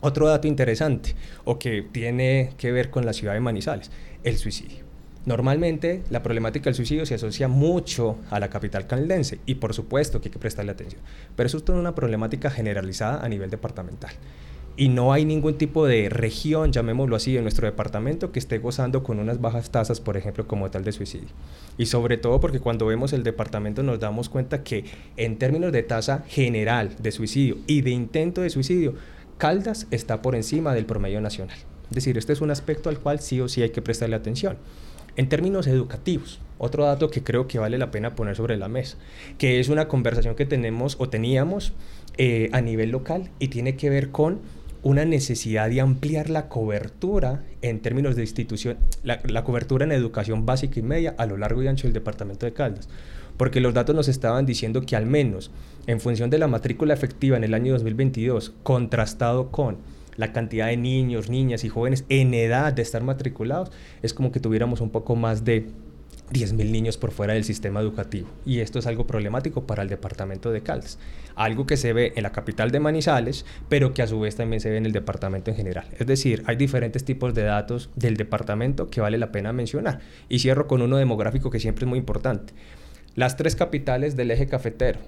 Otro 0.00 0.28
dato 0.28 0.46
interesante 0.46 1.14
o 1.44 1.58
que 1.58 1.82
tiene 1.82 2.52
que 2.56 2.70
ver 2.70 2.90
con 2.90 3.04
la 3.04 3.12
ciudad 3.12 3.34
de 3.34 3.40
Manizales, 3.40 3.90
el 4.22 4.36
suicidio. 4.36 4.88
Normalmente 5.26 6.02
la 6.08 6.22
problemática 6.22 6.66
del 6.66 6.74
suicidio 6.74 7.04
se 7.04 7.14
asocia 7.14 7.48
mucho 7.48 8.16
a 8.30 8.40
la 8.40 8.48
capital 8.48 8.86
caldense 8.86 9.40
y 9.44 9.56
por 9.56 9.74
supuesto 9.74 10.20
que 10.20 10.28
hay 10.28 10.32
que 10.32 10.38
prestarle 10.38 10.72
atención, 10.72 11.02
pero 11.36 11.48
eso 11.48 11.58
es 11.58 11.64
toda 11.64 11.78
una 11.78 11.94
problemática 11.94 12.50
generalizada 12.50 13.22
a 13.24 13.28
nivel 13.28 13.50
departamental. 13.50 14.12
Y 14.78 14.88
no 14.90 15.12
hay 15.12 15.24
ningún 15.24 15.58
tipo 15.58 15.86
de 15.86 16.08
región, 16.08 16.70
llamémoslo 16.70 17.16
así, 17.16 17.36
en 17.36 17.42
nuestro 17.42 17.66
departamento 17.66 18.30
que 18.30 18.38
esté 18.38 18.58
gozando 18.58 19.02
con 19.02 19.18
unas 19.18 19.40
bajas 19.40 19.70
tasas, 19.72 20.00
por 20.00 20.16
ejemplo, 20.16 20.46
como 20.46 20.70
tal 20.70 20.84
de 20.84 20.92
suicidio. 20.92 21.28
Y 21.76 21.86
sobre 21.86 22.16
todo 22.16 22.38
porque 22.38 22.60
cuando 22.60 22.86
vemos 22.86 23.12
el 23.12 23.24
departamento 23.24 23.82
nos 23.82 23.98
damos 23.98 24.28
cuenta 24.28 24.62
que 24.62 24.84
en 25.16 25.36
términos 25.36 25.72
de 25.72 25.82
tasa 25.82 26.24
general 26.28 26.94
de 27.00 27.10
suicidio 27.10 27.58
y 27.66 27.80
de 27.80 27.90
intento 27.90 28.40
de 28.40 28.50
suicidio, 28.50 28.94
Caldas 29.38 29.86
está 29.92 30.20
por 30.20 30.34
encima 30.34 30.74
del 30.74 30.84
promedio 30.84 31.20
nacional. 31.20 31.56
Es 31.90 31.94
decir, 31.94 32.18
este 32.18 32.32
es 32.32 32.40
un 32.40 32.50
aspecto 32.50 32.88
al 32.88 32.98
cual 32.98 33.20
sí 33.20 33.40
o 33.40 33.48
sí 33.48 33.62
hay 33.62 33.70
que 33.70 33.80
prestarle 33.80 34.16
atención. 34.16 34.58
En 35.16 35.28
términos 35.28 35.66
educativos, 35.66 36.40
otro 36.58 36.84
dato 36.84 37.08
que 37.10 37.22
creo 37.22 37.46
que 37.46 37.58
vale 37.58 37.78
la 37.78 37.90
pena 37.90 38.14
poner 38.14 38.36
sobre 38.36 38.56
la 38.56 38.68
mesa, 38.68 38.98
que 39.38 39.60
es 39.60 39.68
una 39.68 39.88
conversación 39.88 40.34
que 40.34 40.44
tenemos 40.44 40.96
o 40.98 41.08
teníamos 41.08 41.72
eh, 42.18 42.50
a 42.52 42.60
nivel 42.60 42.90
local 42.90 43.30
y 43.38 43.48
tiene 43.48 43.76
que 43.76 43.90
ver 43.90 44.10
con 44.10 44.40
una 44.82 45.04
necesidad 45.04 45.70
de 45.70 45.80
ampliar 45.80 46.30
la 46.30 46.48
cobertura 46.48 47.44
en 47.62 47.80
términos 47.80 48.16
de 48.16 48.22
institución, 48.22 48.76
la, 49.02 49.20
la, 49.24 49.44
cobertura 49.44 49.84
en 49.84 49.92
educación 49.92 50.46
básica 50.46 50.78
y 50.78 50.82
media 50.82 51.14
a 51.18 51.26
lo 51.26 51.36
largo 51.36 51.62
y 51.62 51.68
ancho 51.68 51.86
del 51.86 51.94
departamento 51.94 52.46
de 52.46 52.52
Caldas. 52.52 52.88
Porque 53.38 53.60
los 53.60 53.72
datos 53.72 53.94
nos 53.96 54.08
estaban 54.08 54.44
diciendo 54.44 54.82
que 54.82 54.96
al 54.96 55.06
menos 55.06 55.50
en 55.86 56.00
función 56.00 56.28
de 56.28 56.36
la 56.36 56.48
matrícula 56.48 56.92
efectiva 56.92 57.38
en 57.38 57.44
el 57.44 57.54
año 57.54 57.72
2022, 57.72 58.52
contrastado 58.62 59.50
con 59.50 59.78
la 60.16 60.32
cantidad 60.32 60.66
de 60.66 60.76
niños, 60.76 61.30
niñas 61.30 61.64
y 61.64 61.70
jóvenes 61.70 62.04
en 62.10 62.34
edad 62.34 62.74
de 62.74 62.82
estar 62.82 63.02
matriculados, 63.02 63.70
es 64.02 64.12
como 64.12 64.32
que 64.32 64.40
tuviéramos 64.40 64.82
un 64.82 64.90
poco 64.90 65.16
más 65.16 65.44
de 65.44 65.68
10.000 66.32 66.70
niños 66.70 66.98
por 66.98 67.10
fuera 67.10 67.34
del 67.34 67.44
sistema 67.44 67.80
educativo. 67.80 68.28
Y 68.44 68.60
esto 68.60 68.78
es 68.78 68.86
algo 68.86 69.06
problemático 69.06 69.66
para 69.66 69.82
el 69.82 69.88
departamento 69.88 70.50
de 70.50 70.60
Caldas. 70.60 70.98
Algo 71.36 71.66
que 71.66 71.76
se 71.76 71.92
ve 71.92 72.12
en 72.16 72.24
la 72.24 72.32
capital 72.32 72.70
de 72.70 72.80
Manizales, 72.80 73.46
pero 73.68 73.94
que 73.94 74.02
a 74.02 74.06
su 74.06 74.20
vez 74.20 74.36
también 74.36 74.60
se 74.60 74.70
ve 74.70 74.76
en 74.76 74.86
el 74.86 74.92
departamento 74.92 75.50
en 75.50 75.56
general. 75.56 75.86
Es 75.98 76.06
decir, 76.06 76.42
hay 76.46 76.56
diferentes 76.56 77.04
tipos 77.04 77.32
de 77.34 77.44
datos 77.44 77.88
del 77.96 78.16
departamento 78.16 78.90
que 78.90 79.00
vale 79.00 79.16
la 79.16 79.32
pena 79.32 79.52
mencionar. 79.52 80.00
Y 80.28 80.40
cierro 80.40 80.66
con 80.66 80.82
uno 80.82 80.96
demográfico 80.96 81.50
que 81.50 81.60
siempre 81.60 81.84
es 81.84 81.88
muy 81.88 81.98
importante. 81.98 82.52
Las 83.14 83.36
tres 83.36 83.56
capitales 83.56 84.16
del 84.16 84.30
eje 84.30 84.46
cafetero, 84.46 85.00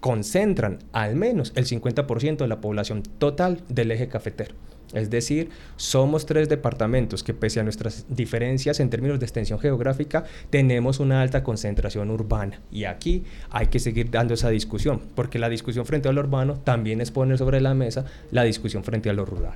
concentran 0.00 0.78
al 0.92 1.14
menos 1.14 1.52
el 1.54 1.66
50% 1.66 2.38
de 2.38 2.48
la 2.48 2.60
población 2.60 3.02
total 3.02 3.62
del 3.68 3.90
eje 3.92 4.08
cafetero. 4.08 4.54
Es 4.92 5.08
decir, 5.08 5.50
somos 5.76 6.26
tres 6.26 6.48
departamentos 6.48 7.22
que 7.22 7.32
pese 7.32 7.60
a 7.60 7.62
nuestras 7.62 8.06
diferencias 8.08 8.80
en 8.80 8.90
términos 8.90 9.20
de 9.20 9.26
extensión 9.26 9.60
geográfica, 9.60 10.24
tenemos 10.50 10.98
una 10.98 11.22
alta 11.22 11.44
concentración 11.44 12.10
urbana. 12.10 12.60
Y 12.72 12.84
aquí 12.84 13.24
hay 13.50 13.68
que 13.68 13.78
seguir 13.78 14.10
dando 14.10 14.34
esa 14.34 14.50
discusión, 14.50 15.00
porque 15.14 15.38
la 15.38 15.48
discusión 15.48 15.86
frente 15.86 16.08
a 16.08 16.12
lo 16.12 16.20
urbano 16.20 16.54
también 16.54 17.00
es 17.00 17.12
poner 17.12 17.38
sobre 17.38 17.60
la 17.60 17.74
mesa 17.74 18.04
la 18.32 18.42
discusión 18.42 18.82
frente 18.82 19.10
a 19.10 19.12
lo 19.12 19.24
rural. 19.24 19.54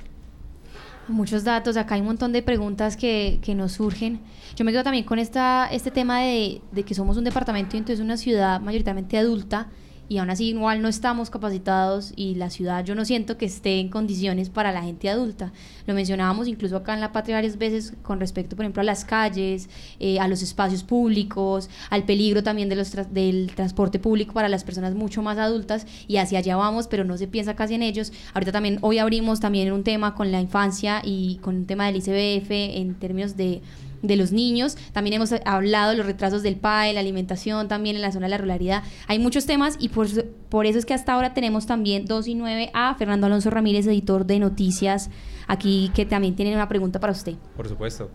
Muchos 1.07 1.43
datos, 1.43 1.77
acá 1.77 1.95
hay 1.95 2.01
un 2.01 2.07
montón 2.07 2.33
de 2.33 2.41
preguntas 2.41 2.97
que, 2.97 3.39
que 3.43 3.53
nos 3.53 3.73
surgen. 3.73 4.21
Yo 4.55 4.65
me 4.65 4.71
quedo 4.71 4.83
también 4.83 5.03
con 5.03 5.19
esta, 5.19 5.67
este 5.71 5.91
tema 5.91 6.21
de, 6.21 6.61
de 6.71 6.83
que 6.83 6.95
somos 6.95 7.17
un 7.17 7.23
departamento 7.23 7.75
y 7.75 7.79
entonces 7.79 8.03
una 8.03 8.17
ciudad 8.17 8.59
mayoritariamente 8.59 9.17
adulta 9.17 9.67
y 10.07 10.17
aún 10.17 10.29
así 10.29 10.49
igual 10.49 10.81
no 10.81 10.87
estamos 10.87 11.29
capacitados 11.29 12.13
y 12.15 12.35
la 12.35 12.49
ciudad 12.49 12.83
yo 12.83 12.95
no 12.95 13.05
siento 13.05 13.37
que 13.37 13.45
esté 13.45 13.79
en 13.79 13.89
condiciones 13.89 14.49
para 14.49 14.71
la 14.71 14.83
gente 14.83 15.09
adulta. 15.09 15.51
Lo 15.87 15.93
mencionábamos 15.93 16.47
incluso 16.47 16.77
acá 16.77 16.93
en 16.93 17.01
La 17.01 17.11
Patria 17.11 17.37
varias 17.37 17.57
veces 17.57 17.93
con 18.03 18.19
respecto, 18.19 18.55
por 18.55 18.65
ejemplo, 18.65 18.81
a 18.81 18.85
las 18.85 19.05
calles, 19.05 19.69
eh, 19.99 20.19
a 20.19 20.27
los 20.27 20.41
espacios 20.41 20.83
públicos, 20.83 21.69
al 21.89 22.03
peligro 22.03 22.43
también 22.43 22.69
de 22.69 22.75
los 22.75 22.95
del 23.11 23.51
transporte 23.55 23.99
público 23.99 24.33
para 24.33 24.49
las 24.49 24.63
personas 24.63 24.95
mucho 24.95 25.21
más 25.21 25.37
adultas 25.37 25.85
y 26.07 26.17
hacia 26.17 26.39
allá 26.39 26.55
vamos, 26.55 26.87
pero 26.87 27.03
no 27.03 27.17
se 27.17 27.27
piensa 27.27 27.55
casi 27.55 27.75
en 27.75 27.83
ellos. 27.83 28.11
Ahorita 28.33 28.51
también, 28.51 28.79
hoy 28.81 28.99
abrimos 28.99 29.39
también 29.39 29.71
un 29.71 29.83
tema 29.83 30.15
con 30.15 30.31
la 30.31 30.41
infancia 30.41 31.01
y 31.03 31.37
con 31.41 31.55
un 31.55 31.65
tema 31.65 31.87
del 31.87 31.97
ICBF 31.97 32.51
en 32.51 32.95
términos 32.95 33.37
de 33.37 33.61
de 34.07 34.15
los 34.15 34.31
niños. 34.31 34.77
También 34.93 35.15
hemos 35.15 35.33
hablado 35.45 35.91
de 35.91 35.97
los 35.97 36.05
retrasos 36.05 36.43
del 36.43 36.55
PAE, 36.55 36.93
la 36.93 36.99
alimentación 36.99 37.67
también 37.67 37.95
en 37.95 38.01
la 38.01 38.11
zona 38.11 38.25
de 38.25 38.31
la 38.31 38.37
ruralidad. 38.37 38.83
Hay 39.07 39.19
muchos 39.19 39.45
temas 39.45 39.77
y 39.79 39.89
por, 39.89 40.07
por 40.49 40.65
eso 40.65 40.79
es 40.79 40.85
que 40.85 40.93
hasta 40.93 41.13
ahora 41.13 41.33
tenemos 41.33 41.65
también 41.65 42.05
2 42.05 42.27
y 42.27 42.35
9 42.35 42.71
a 42.73 42.95
Fernando 42.95 43.27
Alonso 43.27 43.49
Ramírez, 43.49 43.87
editor 43.87 44.25
de 44.25 44.39
Noticias, 44.39 45.09
aquí 45.47 45.91
que 45.93 46.05
también 46.05 46.35
tiene 46.35 46.53
una 46.55 46.67
pregunta 46.67 46.99
para 46.99 47.13
usted. 47.13 47.35
Por 47.55 47.67
supuesto. 47.67 48.09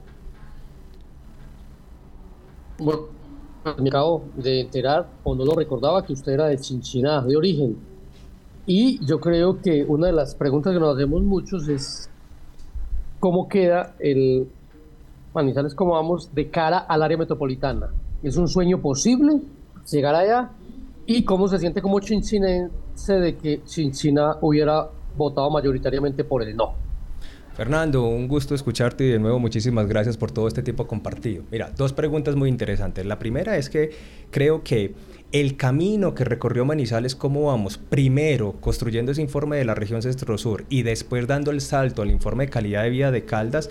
Bueno, 2.79 3.09
me 3.79 3.89
acabo 3.89 4.25
de 4.37 4.61
enterar, 4.61 5.09
o 5.23 5.35
no 5.35 5.45
lo 5.45 5.55
recordaba, 5.55 6.05
que 6.05 6.15
usted 6.15 6.33
era 6.33 6.47
de 6.47 6.59
Chinchiná, 6.59 7.21
de 7.23 7.37
origen. 7.37 7.77
Y 8.67 9.05
yo 9.05 9.21
creo 9.21 9.61
que 9.61 9.85
una 9.85 10.07
de 10.07 10.13
las 10.13 10.35
preguntas 10.35 10.73
que 10.73 10.81
nos 10.81 10.97
hacemos 10.97 11.23
muchos 11.23 11.69
es 11.69 12.09
cómo 13.19 13.49
queda 13.49 13.95
el 13.99 14.49
Manizales, 15.33 15.77
¿cómo 15.77 15.93
vamos 15.93 16.35
de 16.35 16.51
cara 16.51 16.79
al 16.79 17.03
área 17.03 17.17
metropolitana? 17.17 17.89
¿Es 18.21 18.37
un 18.37 18.49
sueño 18.49 18.81
posible 18.81 19.41
llegar 19.89 20.15
allá? 20.17 20.51
¿Y 21.07 21.23
cómo 21.23 21.47
se 21.47 21.59
siente 21.59 21.81
como 21.81 22.01
chinchinense 22.01 23.15
de 23.15 23.37
que 23.37 23.63
Chinchina 23.65 24.37
hubiera 24.41 24.89
votado 25.17 25.49
mayoritariamente 25.51 26.25
por 26.25 26.43
el 26.43 26.57
no? 26.57 26.75
Fernando, 27.55 28.07
un 28.07 28.27
gusto 28.27 28.55
escucharte 28.55 29.05
y 29.05 29.09
de 29.09 29.19
nuevo 29.19 29.39
muchísimas 29.39 29.87
gracias 29.87 30.17
por 30.17 30.31
todo 30.31 30.49
este 30.49 30.63
tiempo 30.63 30.87
compartido. 30.87 31.45
Mira, 31.51 31.71
dos 31.77 31.93
preguntas 31.93 32.35
muy 32.35 32.49
interesantes. 32.49 33.07
La 33.07 33.19
primera 33.19 33.57
es 33.57 33.71
que 33.71 33.91
creo 34.31 34.65
que 34.65 34.95
el 35.33 35.57
camino 35.57 36.15
que 36.15 36.25
recorrió 36.25 36.65
Manizales, 36.65 37.15
cómo 37.15 37.47
vamos, 37.47 37.79
primero 37.79 38.55
construyendo 38.61 39.13
ese 39.13 39.23
informe 39.23 39.59
de 39.59 39.65
la 39.65 39.75
región 39.75 40.03
centro-sur 40.03 40.65
y 40.69 40.83
después 40.83 41.27
dando 41.27 41.53
el 41.53 41.61
salto 41.61 42.03
al 42.03 42.11
informe 42.11 42.47
de 42.47 42.51
calidad 42.51 42.83
de 42.83 42.91
vida 42.91 43.11
de 43.11 43.25
Caldas, 43.25 43.71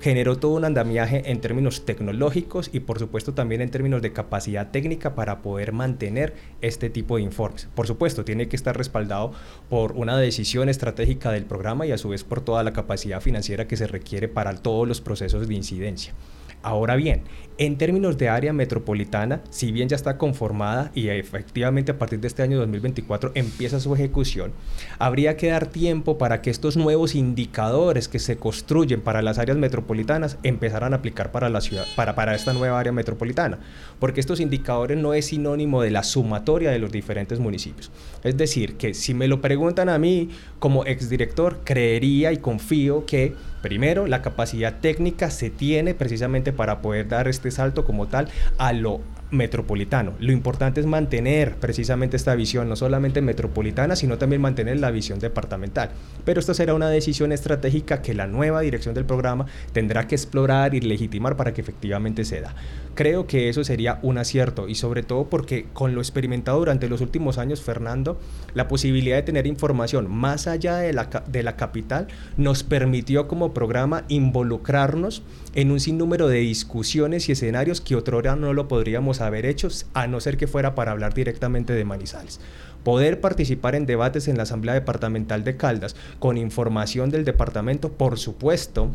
generó 0.00 0.36
todo 0.38 0.52
un 0.52 0.64
andamiaje 0.64 1.30
en 1.30 1.40
términos 1.40 1.84
tecnológicos 1.84 2.70
y 2.72 2.80
por 2.80 2.98
supuesto 2.98 3.34
también 3.34 3.60
en 3.60 3.70
términos 3.70 4.02
de 4.02 4.12
capacidad 4.12 4.70
técnica 4.70 5.14
para 5.14 5.42
poder 5.42 5.72
mantener 5.72 6.34
este 6.60 6.90
tipo 6.90 7.16
de 7.16 7.22
informes. 7.22 7.68
Por 7.74 7.86
supuesto, 7.86 8.24
tiene 8.24 8.48
que 8.48 8.56
estar 8.56 8.76
respaldado 8.76 9.32
por 9.68 9.92
una 9.92 10.16
decisión 10.16 10.68
estratégica 10.68 11.32
del 11.32 11.44
programa 11.44 11.86
y 11.86 11.92
a 11.92 11.98
su 11.98 12.10
vez 12.10 12.24
por 12.24 12.40
toda 12.40 12.62
la 12.62 12.72
capacidad 12.72 13.20
financiera 13.20 13.66
que 13.66 13.76
se 13.76 13.86
requiere 13.86 14.28
para 14.28 14.54
todos 14.54 14.86
los 14.86 15.00
procesos 15.00 15.48
de 15.48 15.54
incidencia. 15.54 16.14
Ahora 16.62 16.96
bien, 16.96 17.22
en 17.58 17.76
términos 17.76 18.18
de 18.18 18.28
área 18.28 18.52
metropolitana, 18.52 19.40
si 19.50 19.72
bien 19.72 19.88
ya 19.88 19.96
está 19.96 20.16
conformada 20.16 20.92
y 20.94 21.08
efectivamente 21.08 21.90
a 21.90 21.98
partir 21.98 22.20
de 22.20 22.28
este 22.28 22.42
año 22.42 22.56
2024 22.58 23.32
empieza 23.34 23.80
su 23.80 23.92
ejecución, 23.94 24.52
habría 25.00 25.36
que 25.36 25.48
dar 25.48 25.66
tiempo 25.66 26.18
para 26.18 26.40
que 26.40 26.50
estos 26.50 26.76
nuevos 26.76 27.16
indicadores 27.16 28.06
que 28.06 28.20
se 28.20 28.36
construyen 28.36 29.00
para 29.00 29.22
las 29.22 29.38
áreas 29.38 29.58
metropolitanas 29.58 30.38
empezaran 30.44 30.92
a 30.92 30.98
aplicar 30.98 31.32
para 31.32 31.48
la 31.48 31.60
ciudad, 31.60 31.84
para, 31.96 32.34
esta 32.34 32.52
nueva 32.52 32.78
área 32.78 32.92
metropolitana, 32.92 33.58
porque 33.98 34.20
estos 34.20 34.38
indicadores 34.38 34.96
no 34.96 35.12
es 35.12 35.26
sinónimo 35.26 35.82
de 35.82 35.90
la 35.90 36.04
sumatoria 36.04 36.70
de 36.70 36.78
los 36.78 36.92
diferentes 36.92 37.40
municipios. 37.40 37.90
Es 38.22 38.36
decir, 38.36 38.76
que 38.76 38.94
si 38.94 39.14
me 39.14 39.26
lo 39.26 39.40
preguntan 39.40 39.88
a 39.88 39.98
mí 39.98 40.28
como 40.60 40.84
exdirector, 40.84 41.58
creería 41.64 42.32
y 42.32 42.36
confío 42.36 43.04
que 43.04 43.34
primero 43.62 44.06
la 44.06 44.22
capacidad 44.22 44.78
técnica 44.80 45.30
se 45.30 45.50
tiene 45.50 45.94
precisamente 45.94 46.52
para 46.52 46.80
poder 46.80 47.08
dar 47.08 47.28
este 47.28 47.50
salto 47.50 47.84
como 47.84 48.06
tal 48.06 48.28
a 48.58 48.72
lo 48.72 49.00
metropolitano. 49.30 50.14
Lo 50.20 50.32
importante 50.32 50.80
es 50.80 50.86
mantener 50.86 51.56
precisamente 51.56 52.16
esta 52.16 52.34
visión, 52.34 52.68
no 52.68 52.76
solamente 52.76 53.20
metropolitana, 53.20 53.96
sino 53.96 54.18
también 54.18 54.40
mantener 54.40 54.80
la 54.80 54.90
visión 54.90 55.18
departamental. 55.18 55.90
Pero 56.24 56.40
esto 56.40 56.54
será 56.54 56.74
una 56.74 56.88
decisión 56.88 57.32
estratégica 57.32 58.02
que 58.02 58.14
la 58.14 58.26
nueva 58.26 58.60
dirección 58.60 58.94
del 58.94 59.04
programa 59.04 59.46
tendrá 59.72 60.06
que 60.06 60.14
explorar 60.14 60.74
y 60.74 60.80
legitimar 60.80 61.36
para 61.36 61.52
que 61.52 61.60
efectivamente 61.60 62.24
se 62.24 62.40
da. 62.40 62.54
Creo 62.94 63.26
que 63.26 63.48
eso 63.48 63.62
sería 63.64 63.98
un 64.02 64.18
acierto 64.18 64.68
y 64.68 64.74
sobre 64.74 65.02
todo 65.02 65.28
porque 65.28 65.66
con 65.72 65.94
lo 65.94 66.00
experimentado 66.00 66.58
durante 66.58 66.88
los 66.88 67.00
últimos 67.00 67.38
años, 67.38 67.62
Fernando, 67.62 68.18
la 68.54 68.66
posibilidad 68.66 69.16
de 69.16 69.22
tener 69.22 69.46
información 69.46 70.10
más 70.10 70.46
allá 70.46 70.78
de 70.78 70.92
la, 70.92 71.08
de 71.26 71.42
la 71.42 71.56
capital 71.56 72.08
nos 72.36 72.64
permitió 72.64 73.28
como 73.28 73.54
programa 73.54 74.04
involucrarnos 74.08 75.22
en 75.54 75.70
un 75.70 75.80
sinnúmero 75.80 76.28
de 76.28 76.38
discusiones 76.38 77.28
y 77.28 77.32
escenarios 77.32 77.80
que 77.80 77.96
otrora 77.96 78.36
no 78.36 78.52
lo 78.52 78.68
podríamos 78.68 79.17
haber 79.20 79.46
hecho 79.46 79.68
a 79.94 80.06
no 80.06 80.20
ser 80.20 80.36
que 80.36 80.46
fuera 80.46 80.74
para 80.74 80.92
hablar 80.92 81.14
directamente 81.14 81.72
de 81.72 81.84
Manizales. 81.84 82.40
Poder 82.84 83.20
participar 83.20 83.74
en 83.74 83.86
debates 83.86 84.28
en 84.28 84.36
la 84.36 84.44
Asamblea 84.44 84.74
Departamental 84.74 85.44
de 85.44 85.56
Caldas 85.56 85.96
con 86.18 86.38
información 86.38 87.10
del 87.10 87.24
departamento, 87.24 87.92
por 87.92 88.18
supuesto, 88.18 88.90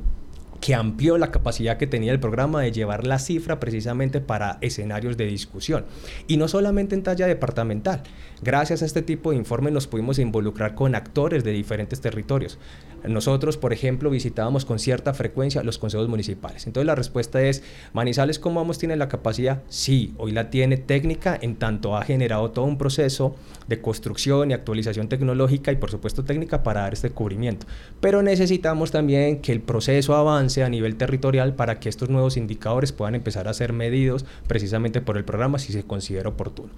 que 0.63 0.75
amplió 0.75 1.17
la 1.17 1.29
capacidad 1.29 1.75
que 1.75 1.87
tenía 1.87 2.13
el 2.13 2.21
programa 2.21 2.61
de 2.61 2.71
llevar 2.71 3.05
la 3.05 3.19
cifra 3.19 3.59
precisamente 3.59 4.21
para 4.21 4.59
escenarios 4.61 5.17
de 5.17 5.25
discusión. 5.25 5.83
Y 6.25 6.37
no 6.37 6.47
solamente 6.47 6.95
en 6.95 7.03
talla 7.03 7.27
departamental. 7.27 8.03
Gracias 8.41 8.81
a 8.81 8.85
este 8.85 9.01
tipo 9.01 9.31
de 9.31 9.35
informes 9.35 9.73
nos 9.73 9.87
pudimos 9.87 10.19
involucrar 10.19 10.73
con 10.73 10.95
actores 10.95 11.43
de 11.43 11.51
diferentes 11.51 11.99
territorios. 11.99 12.59
Nosotros, 13.07 13.57
por 13.57 13.73
ejemplo, 13.73 14.09
visitábamos 14.09 14.65
con 14.65 14.79
cierta 14.79 15.13
frecuencia 15.13 15.63
los 15.63 15.77
consejos 15.77 16.07
municipales. 16.07 16.67
Entonces 16.67 16.85
la 16.85 16.95
respuesta 16.95 17.41
es, 17.41 17.63
Manizales, 17.91 18.39
¿cómo 18.39 18.61
vamos? 18.61 18.77
¿Tiene 18.77 18.95
la 18.95 19.09
capacidad? 19.09 19.61
Sí, 19.67 20.13
hoy 20.17 20.31
la 20.31 20.49
tiene 20.49 20.77
técnica, 20.77 21.37
en 21.41 21.55
tanto 21.55 21.97
ha 21.97 22.03
generado 22.03 22.51
todo 22.51 22.65
un 22.65 22.77
proceso 22.77 23.35
de 23.67 23.81
construcción 23.81 24.51
y 24.51 24.53
actualización 24.53 25.09
tecnológica 25.09 25.71
y 25.71 25.75
por 25.75 25.91
supuesto 25.91 26.23
técnica 26.23 26.63
para 26.63 26.81
dar 26.81 26.93
este 26.93 27.09
cubrimiento. 27.09 27.65
Pero 27.99 28.21
necesitamos 28.21 28.91
también 28.91 29.41
que 29.41 29.51
el 29.51 29.61
proceso 29.61 30.15
avance 30.15 30.63
a 30.63 30.69
nivel 30.69 30.95
territorial 30.95 31.55
para 31.55 31.79
que 31.79 31.89
estos 31.89 32.09
nuevos 32.09 32.37
indicadores 32.37 32.91
puedan 32.91 33.15
empezar 33.15 33.47
a 33.47 33.53
ser 33.53 33.73
medidos 33.73 34.25
precisamente 34.47 35.01
por 35.01 35.17
el 35.17 35.25
programa 35.25 35.59
si 35.59 35.73
se 35.73 35.83
considera 35.83 36.29
oportuno. 36.29 36.69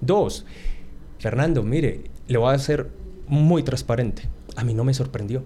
Dos, 0.00 0.44
Fernando, 1.18 1.62
mire, 1.62 2.02
le 2.26 2.38
voy 2.38 2.54
a 2.54 2.58
ser 2.58 2.88
muy 3.26 3.62
transparente. 3.62 4.22
A 4.56 4.64
mí 4.64 4.74
no 4.74 4.84
me 4.84 4.94
sorprendió 4.94 5.44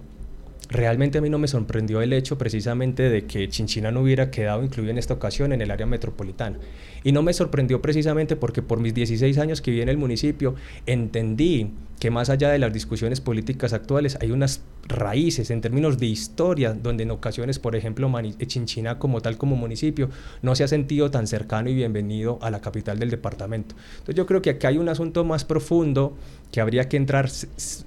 realmente 0.73 1.19
a 1.19 1.21
mí 1.21 1.31
no 1.31 1.39
me 1.39 1.49
sorprendió 1.49 2.03
el 2.03 2.13
hecho 2.13 2.39
precisamente 2.39 3.09
de 3.09 3.27
que 3.27 3.49
Chinchina 3.49 3.91
no 3.91 4.01
hubiera 4.01 4.31
quedado 4.31 4.65
incluido 4.65 4.91
en 4.91 4.99
esta 4.99 5.15
ocasión 5.15 5.53
en 5.53 5.61
el 5.61 5.71
área 5.71 5.87
metropolitana. 5.87 6.59
Y 7.05 7.13
no 7.13 7.23
me 7.23 7.33
sorprendió 7.33 7.83
precisamente 7.83 8.37
porque 8.37 8.63
por 8.63 8.81
mis 8.81 8.95
16 8.95 9.39
años 9.39 9.61
que 9.61 9.71
viví 9.71 9.83
en 9.83 9.89
el 9.89 9.99
municipio 9.99 10.55
entendí 10.87 11.71
que 12.03 12.11
más 12.11 12.31
allá 12.31 12.51
de 12.51 12.59
las 12.59 12.73
discusiones 12.73 13.21
políticas 13.21 13.73
actuales 13.73 14.19
hay 14.21 14.33
unas 14.33 14.65
raíces 14.89 15.53
en 15.53 15.61
términos 15.61 15.99
de 15.99 16.07
historia 16.07 16.73
donde 16.73 17.05
en 17.05 17.13
ocasiones, 17.13 17.61
por 17.61 17.77
ejemplo, 17.77 18.11
Chinchina 18.45 18.99
como 18.99 19.21
tal 19.21 19.39
como 19.39 19.55
municipio 19.55 20.11
no 20.43 20.57
se 20.57 20.65
ha 20.65 20.69
sentido 20.69 21.13
tan 21.13 21.29
cercano 21.29 21.71
y 21.71 21.75
bienvenido 21.75 22.41
a 22.43 22.51
la 22.51 22.61
capital 22.61 22.99
del 22.99 23.09
departamento. 23.09 23.77
Entonces 23.93 24.17
yo 24.17 24.27
creo 24.27 24.43
que 24.43 24.51
aquí 24.51 24.67
hay 24.67 24.79
un 24.79 24.89
asunto 24.89 25.23
más 25.23 25.45
profundo 25.45 26.17
que 26.51 26.61
habría 26.61 26.89
que 26.89 26.99
entrar 26.99 27.31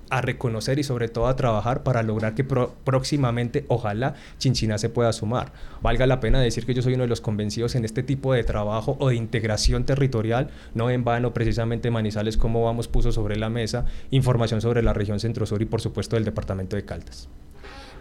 a 0.10 0.22
reconocer 0.22 0.80
y 0.80 0.84
sobre 0.84 1.08
todo 1.08 1.28
a 1.28 1.36
trabajar 1.36 1.84
para 1.84 2.02
lograr 2.02 2.34
que 2.34 2.44
próximamente, 2.44 3.64
ojalá, 3.68 4.16
Chinchina 4.40 4.78
se 4.80 4.90
pueda 4.90 5.14
sumar. 5.14 5.54
Valga 5.84 6.08
la 6.08 6.20
pena 6.20 6.40
decir 6.40 6.66
que 6.66 6.74
yo 6.74 6.82
soy 6.82 6.96
uno 6.96 7.04
de 7.04 7.10
los 7.10 7.22
convencidos 7.22 7.76
en 7.76 7.86
este 7.86 8.02
tipo 8.02 8.34
de 8.34 8.44
trabajo 8.44 8.98
o 9.00 9.10
de 9.10 9.16
integración 9.16 9.86
territorial, 9.86 10.50
no 10.74 10.90
en 10.90 11.04
vano 11.04 11.34
precisamente 11.34 11.92
Manizales 11.92 12.38
como 12.38 12.64
vamos 12.64 12.88
puso 12.88 13.12
sobre 13.12 13.36
la 13.36 13.50
mesa 13.50 13.86
información 14.12 14.62
sobre 14.62 14.82
la 14.84 14.94
región 14.94 15.20
centro-sur 15.20 15.62
y 15.62 15.66
por 15.66 15.82
supuesto 15.82 16.16
del 16.16 16.26
departamento 16.26 16.76
de 16.76 16.86
Caldas. 16.86 17.30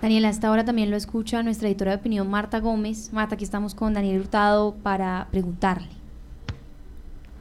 Daniela, 0.03 0.29
hasta 0.29 0.49
ahora 0.49 0.65
también 0.65 0.91
lo 0.91 0.97
escucha 0.97 1.43
nuestra 1.43 1.69
editora 1.69 1.93
de 1.93 1.99
opinión 1.99 2.29
Marta 2.29 2.61
Gómez. 2.61 3.13
Marta, 3.13 3.37
aquí 3.37 3.45
estamos 3.45 3.75
con 3.75 3.95
Daniel 3.95 4.21
Hurtado 4.21 4.75
para 4.83 5.29
preguntarle. 5.31 5.89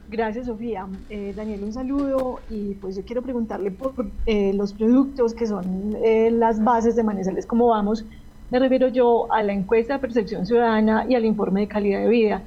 Gracias, 0.08 0.46
Sofía. 0.46 0.86
Eh, 1.10 1.32
Daniel, 1.36 1.64
un 1.64 1.72
saludo 1.72 2.40
y 2.48 2.74
pues 2.74 2.96
yo 2.96 3.04
quiero 3.04 3.22
preguntarle 3.22 3.70
por 3.70 4.06
eh, 4.26 4.52
los 4.54 4.72
productos 4.72 5.34
que 5.34 5.46
son 5.46 5.96
eh, 6.04 6.30
las 6.30 6.62
bases 6.62 6.94
de 6.94 7.02
Manizales, 7.02 7.46
¿cómo 7.46 7.68
vamos? 7.68 8.04
Me 8.50 8.58
refiero 8.58 8.88
yo 8.88 9.32
a 9.32 9.42
la 9.42 9.52
encuesta 9.52 9.94
de 9.94 9.98
percepción 9.98 10.46
ciudadana 10.46 11.06
y 11.08 11.14
al 11.14 11.24
informe 11.24 11.60
de 11.60 11.68
calidad 11.68 12.00
de 12.00 12.08
vida. 12.08 12.42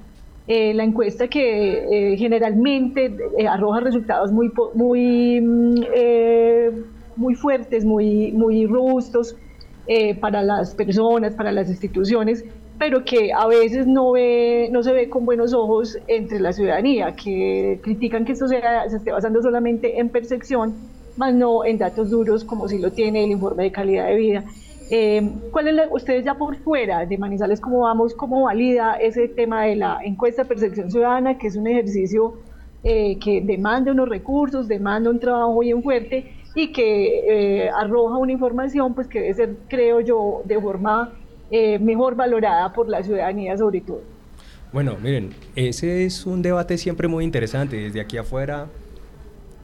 La 0.47 0.83
encuesta 0.83 1.27
que 1.27 2.15
generalmente 2.17 3.13
arroja 3.49 3.81
resultados 3.81 4.31
muy, 4.31 4.51
muy, 4.73 5.41
mm, 5.41 5.81
muy 7.17 7.35
fuertes, 7.35 7.83
muy, 7.83 8.31
muy 8.31 8.65
robustos 8.65 9.35
para 10.21 10.43
las 10.43 10.73
personas, 10.75 11.33
para 11.35 11.51
las 11.51 11.69
instituciones, 11.69 12.45
pero 12.77 13.03
que 13.03 13.31
a 13.33 13.47
veces 13.47 13.87
no, 13.87 14.11
ve, 14.11 14.69
no 14.71 14.83
se 14.83 14.93
ve 14.93 15.09
con 15.09 15.25
buenos 15.25 15.53
ojos 15.53 15.97
entre 16.07 16.39
la 16.39 16.53
ciudadanía, 16.53 17.15
que 17.15 17.79
critican 17.81 18.25
que 18.25 18.33
esto 18.33 18.47
sea, 18.47 18.87
se 18.89 18.97
esté 18.97 19.11
basando 19.11 19.41
solamente 19.41 19.99
en 19.99 20.09
percepción, 20.09 20.75
más 21.15 21.33
no 21.33 21.65
en 21.65 21.77
datos 21.79 22.11
duros 22.11 22.43
como 22.43 22.67
si 22.67 22.77
lo 22.77 22.91
tiene 22.91 23.23
el 23.23 23.31
informe 23.31 23.63
de 23.63 23.71
calidad 23.71 24.07
de 24.07 24.15
vida. 24.15 24.43
Eh, 24.89 25.29
¿cuál 25.51 25.67
es 25.67 25.87
ustedes 25.91 26.23
ya 26.23 26.35
por 26.35 26.55
fuera 26.57 27.05
de 27.05 27.17
Manizales, 27.17 27.59
cómo 27.59 27.81
vamos, 27.81 28.13
cómo 28.13 28.43
valida 28.43 28.93
ese 28.95 29.27
tema 29.27 29.63
de 29.63 29.75
la 29.75 29.99
encuesta 30.03 30.43
de 30.43 30.49
percepción 30.49 30.89
ciudadana, 30.89 31.37
que 31.37 31.47
es 31.47 31.55
un 31.55 31.67
ejercicio 31.67 32.35
eh, 32.83 33.17
que 33.19 33.41
demanda 33.41 33.91
unos 33.91 34.07
recursos, 34.07 34.67
demanda 34.67 35.09
un 35.09 35.19
trabajo 35.19 35.59
bien 35.59 35.83
fuerte 35.83 36.31
y 36.55 36.71
que 36.71 37.65
eh, 37.65 37.69
arroja 37.69 38.17
una 38.17 38.31
información 38.31 38.93
pues 38.93 39.07
que 39.07 39.19
debe 39.19 39.33
ser, 39.33 39.55
creo 39.67 39.99
yo, 39.99 40.41
de 40.45 40.59
forma 40.61 41.11
eh, 41.51 41.79
mejor 41.79 42.15
valorada 42.15 42.71
por 42.73 42.87
la 42.87 43.03
ciudadanía 43.03 43.57
sobre 43.57 43.81
todo. 43.81 44.01
Bueno, 44.71 44.95
miren, 45.01 45.31
ese 45.55 46.05
es 46.05 46.25
un 46.25 46.41
debate 46.41 46.77
siempre 46.77 47.07
muy 47.07 47.23
interesante. 47.23 47.77
Desde 47.77 47.99
aquí 47.99 48.17
afuera, 48.17 48.67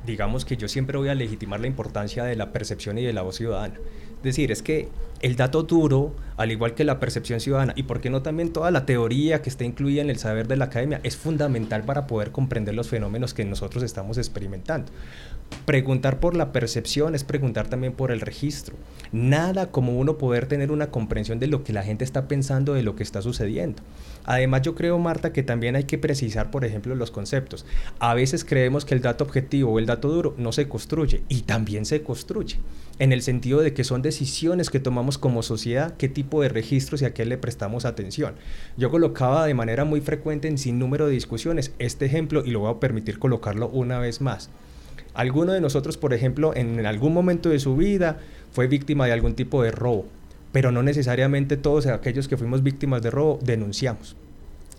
digamos 0.05 0.43
que 0.43 0.57
yo 0.57 0.67
siempre 0.67 0.97
voy 0.97 1.09
a 1.09 1.15
legitimar 1.15 1.59
la 1.59 1.67
importancia 1.67 2.23
de 2.23 2.35
la 2.35 2.51
percepción 2.51 2.97
y 2.97 3.03
de 3.03 3.13
la 3.13 3.21
voz 3.21 3.37
ciudadana. 3.37 3.75
Decir, 4.23 4.51
es 4.51 4.61
que 4.61 4.87
el 5.21 5.35
dato 5.35 5.63
duro, 5.63 6.13
al 6.37 6.51
igual 6.51 6.73
que 6.73 6.83
la 6.83 6.99
percepción 6.99 7.39
ciudadana, 7.39 7.73
y 7.75 7.83
por 7.83 8.01
qué 8.01 8.09
no 8.09 8.21
también 8.21 8.51
toda 8.51 8.71
la 8.71 8.85
teoría 8.85 9.41
que 9.41 9.49
está 9.49 9.63
incluida 9.63 10.01
en 10.01 10.09
el 10.09 10.17
saber 10.17 10.47
de 10.47 10.57
la 10.57 10.65
academia, 10.65 10.99
es 11.03 11.15
fundamental 11.15 11.83
para 11.83 12.07
poder 12.07 12.31
comprender 12.31 12.73
los 12.73 12.89
fenómenos 12.89 13.33
que 13.33 13.45
nosotros 13.45 13.83
estamos 13.83 14.17
experimentando. 14.17 14.91
Preguntar 15.65 16.19
por 16.19 16.35
la 16.35 16.51
percepción 16.51 17.15
es 17.15 17.23
preguntar 17.23 17.67
también 17.67 17.93
por 17.93 18.11
el 18.11 18.21
registro. 18.21 18.75
Nada 19.11 19.71
como 19.71 19.97
uno 19.97 20.17
poder 20.17 20.47
tener 20.47 20.71
una 20.71 20.89
comprensión 20.89 21.39
de 21.39 21.47
lo 21.47 21.63
que 21.63 21.73
la 21.73 21.83
gente 21.83 22.03
está 22.03 22.27
pensando, 22.27 22.73
de 22.73 22.83
lo 22.83 22.95
que 22.95 23.03
está 23.03 23.21
sucediendo. 23.21 23.81
Además, 24.25 24.61
yo 24.61 24.75
creo, 24.75 24.97
Marta, 24.99 25.33
que 25.33 25.43
también 25.43 25.75
hay 25.75 25.83
que 25.83 25.97
precisar, 25.97 26.51
por 26.51 26.65
ejemplo, 26.65 26.95
los 26.95 27.11
conceptos. 27.11 27.65
A 27.99 28.13
veces 28.13 28.45
creemos 28.45 28.85
que 28.85 28.95
el 28.95 29.01
dato 29.01 29.23
objetivo 29.23 29.71
o 29.71 29.79
el 29.79 29.85
dato 29.85 30.09
duro 30.09 30.33
no 30.37 30.51
se 30.51 30.67
construye 30.67 31.23
y 31.29 31.41
también 31.41 31.85
se 31.85 32.03
construye, 32.03 32.57
en 32.99 33.11
el 33.11 33.21
sentido 33.21 33.61
de 33.61 33.73
que 33.73 33.83
son 33.83 34.01
decisiones 34.01 34.69
que 34.69 34.79
tomamos 34.79 35.17
como 35.17 35.43
sociedad, 35.43 35.95
qué 35.97 36.09
tipo 36.09 36.41
de 36.41 36.49
registros 36.49 37.01
y 37.01 37.05
a 37.05 37.13
qué 37.13 37.25
le 37.25 37.37
prestamos 37.37 37.85
atención. 37.85 38.35
Yo 38.77 38.91
colocaba 38.91 39.45
de 39.45 39.53
manera 39.53 39.83
muy 39.85 40.01
frecuente 40.01 40.47
en 40.47 40.57
sin 40.57 40.79
número 40.79 41.07
de 41.07 41.13
discusiones 41.13 41.73
este 41.79 42.05
ejemplo 42.05 42.43
y 42.45 42.51
lo 42.51 42.61
voy 42.61 42.71
a 42.71 42.79
permitir 42.79 43.19
colocarlo 43.19 43.67
una 43.69 43.99
vez 43.99 44.21
más. 44.21 44.49
Alguno 45.13 45.53
de 45.53 45.61
nosotros, 45.61 45.97
por 45.97 46.13
ejemplo, 46.13 46.55
en 46.55 46.85
algún 46.85 47.13
momento 47.13 47.49
de 47.49 47.59
su 47.59 47.75
vida 47.75 48.17
fue 48.51 48.67
víctima 48.67 49.05
de 49.05 49.11
algún 49.11 49.35
tipo 49.35 49.61
de 49.61 49.71
robo, 49.71 50.07
pero 50.53 50.71
no 50.71 50.83
necesariamente 50.83 51.57
todos 51.57 51.87
aquellos 51.87 52.29
que 52.29 52.37
fuimos 52.37 52.63
víctimas 52.63 53.01
de 53.01 53.11
robo 53.11 53.39
denunciamos. 53.41 54.15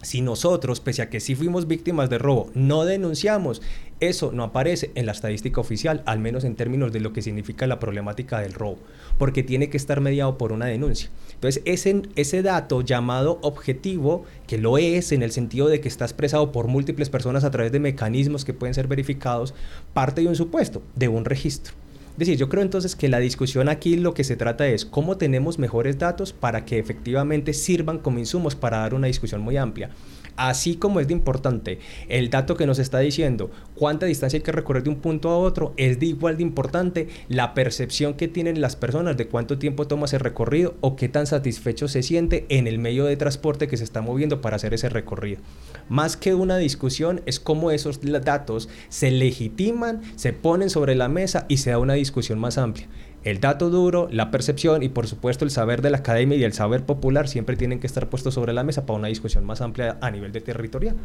Si 0.00 0.20
nosotros, 0.20 0.80
pese 0.80 1.00
a 1.00 1.08
que 1.08 1.18
sí 1.18 1.34
fuimos 1.34 1.66
víctimas 1.66 2.10
de 2.10 2.18
robo, 2.18 2.50
no 2.54 2.84
denunciamos, 2.84 3.62
eso 4.00 4.32
no 4.32 4.44
aparece 4.44 4.90
en 4.94 5.06
la 5.06 5.12
estadística 5.12 5.62
oficial, 5.62 6.02
al 6.04 6.18
menos 6.18 6.44
en 6.44 6.56
términos 6.56 6.92
de 6.92 7.00
lo 7.00 7.14
que 7.14 7.22
significa 7.22 7.66
la 7.66 7.80
problemática 7.80 8.40
del 8.40 8.52
robo, 8.52 8.78
porque 9.18 9.42
tiene 9.42 9.70
que 9.70 9.78
estar 9.78 10.02
mediado 10.02 10.36
por 10.36 10.52
una 10.52 10.66
denuncia. 10.66 11.08
Entonces, 11.32 11.62
ese, 11.64 12.02
ese 12.16 12.42
dato 12.42 12.82
llamado 12.82 13.38
objetivo, 13.40 14.26
que 14.46 14.58
lo 14.58 14.76
es 14.76 15.10
en 15.10 15.22
el 15.22 15.32
sentido 15.32 15.68
de 15.68 15.80
que 15.80 15.88
está 15.88 16.04
expresado 16.04 16.52
por 16.52 16.68
múltiples 16.68 17.08
personas 17.08 17.42
a 17.42 17.50
través 17.50 17.72
de 17.72 17.80
mecanismos 17.80 18.44
que 18.44 18.52
pueden 18.52 18.74
ser 18.74 18.88
verificados, 18.88 19.54
parte 19.94 20.20
de 20.20 20.28
un 20.28 20.36
supuesto, 20.36 20.82
de 20.94 21.08
un 21.08 21.24
registro. 21.24 21.72
Decir, 22.16 22.36
yo 22.36 22.48
creo 22.48 22.62
entonces 22.62 22.94
que 22.94 23.08
la 23.08 23.18
discusión 23.18 23.68
aquí 23.68 23.96
lo 23.96 24.14
que 24.14 24.22
se 24.22 24.36
trata 24.36 24.68
es 24.68 24.84
cómo 24.84 25.16
tenemos 25.16 25.58
mejores 25.58 25.98
datos 25.98 26.32
para 26.32 26.64
que 26.64 26.78
efectivamente 26.78 27.52
sirvan 27.52 27.98
como 27.98 28.20
insumos 28.20 28.54
para 28.54 28.78
dar 28.78 28.94
una 28.94 29.08
discusión 29.08 29.40
muy 29.40 29.56
amplia. 29.56 29.90
Así 30.36 30.76
como 30.76 31.00
es 31.00 31.08
de 31.08 31.12
importante 31.12 31.80
el 32.08 32.30
dato 32.30 32.56
que 32.56 32.66
nos 32.66 32.78
está 32.78 33.00
diciendo 33.00 33.50
cuánta 33.74 34.06
distancia 34.06 34.36
hay 34.36 34.42
que 34.44 34.52
recorrer 34.52 34.84
de 34.84 34.90
un 34.90 34.96
punto 34.96 35.28
a 35.30 35.38
otro, 35.38 35.74
es 35.76 35.98
de 35.98 36.06
igual 36.06 36.36
de 36.36 36.44
importante 36.44 37.08
la 37.28 37.52
percepción 37.52 38.14
que 38.14 38.28
tienen 38.28 38.60
las 38.60 38.76
personas 38.76 39.16
de 39.16 39.26
cuánto 39.26 39.58
tiempo 39.58 39.88
toma 39.88 40.06
ese 40.06 40.18
recorrido 40.18 40.76
o 40.80 40.94
qué 40.94 41.08
tan 41.08 41.26
satisfecho 41.26 41.88
se 41.88 42.04
siente 42.04 42.46
en 42.48 42.68
el 42.68 42.78
medio 42.78 43.06
de 43.06 43.16
transporte 43.16 43.66
que 43.66 43.76
se 43.76 43.84
está 43.84 44.02
moviendo 44.02 44.40
para 44.40 44.54
hacer 44.54 44.72
ese 44.72 44.88
recorrido. 44.88 45.40
Más 45.88 46.16
que 46.16 46.34
una 46.34 46.56
discusión 46.56 47.20
es 47.26 47.40
cómo 47.40 47.70
esos 47.70 48.00
datos 48.24 48.68
se 48.88 49.10
legitiman, 49.10 50.02
se 50.16 50.32
ponen 50.32 50.70
sobre 50.70 50.94
la 50.94 51.08
mesa 51.08 51.46
y 51.48 51.58
se 51.58 51.70
da 51.70 51.78
una 51.78 51.94
discusión 51.94 52.38
más 52.38 52.58
amplia 52.58 52.88
el 53.24 53.40
dato 53.40 53.70
duro, 53.70 54.08
la 54.10 54.30
percepción 54.30 54.82
y 54.82 54.90
por 54.90 55.06
supuesto 55.06 55.44
el 55.44 55.50
saber 55.50 55.82
de 55.82 55.90
la 55.90 55.98
academia 55.98 56.36
y 56.36 56.44
el 56.44 56.52
saber 56.52 56.84
popular 56.84 57.26
siempre 57.26 57.56
tienen 57.56 57.80
que 57.80 57.86
estar 57.86 58.08
puestos 58.08 58.34
sobre 58.34 58.52
la 58.52 58.62
mesa 58.62 58.86
para 58.86 58.98
una 58.98 59.08
discusión 59.08 59.44
más 59.44 59.60
amplia 59.60 59.96
a 60.00 60.10
nivel 60.10 60.30
de 60.30 60.40
territorial. 60.40 60.96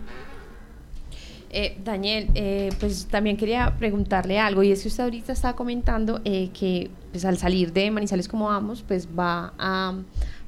Eh, 1.52 1.78
Daniel, 1.84 2.30
eh, 2.36 2.70
pues 2.80 3.08
también 3.08 3.36
quería 3.36 3.76
preguntarle 3.80 4.38
algo 4.38 4.62
y 4.62 4.72
es 4.72 4.84
que 4.84 4.90
usted 4.90 5.06
ahorita 5.06 5.32
está 5.32 5.56
comentando 5.56 6.22
eh, 6.24 6.50
que 6.54 6.92
pues, 7.12 7.26
al 7.26 7.40
salir 7.40 7.74
de 7.74 7.90
Manizales 7.90 8.28
como 8.28 8.46
vamos, 8.46 8.84
pues 8.88 9.08
va 9.08 9.54
a 9.58 9.96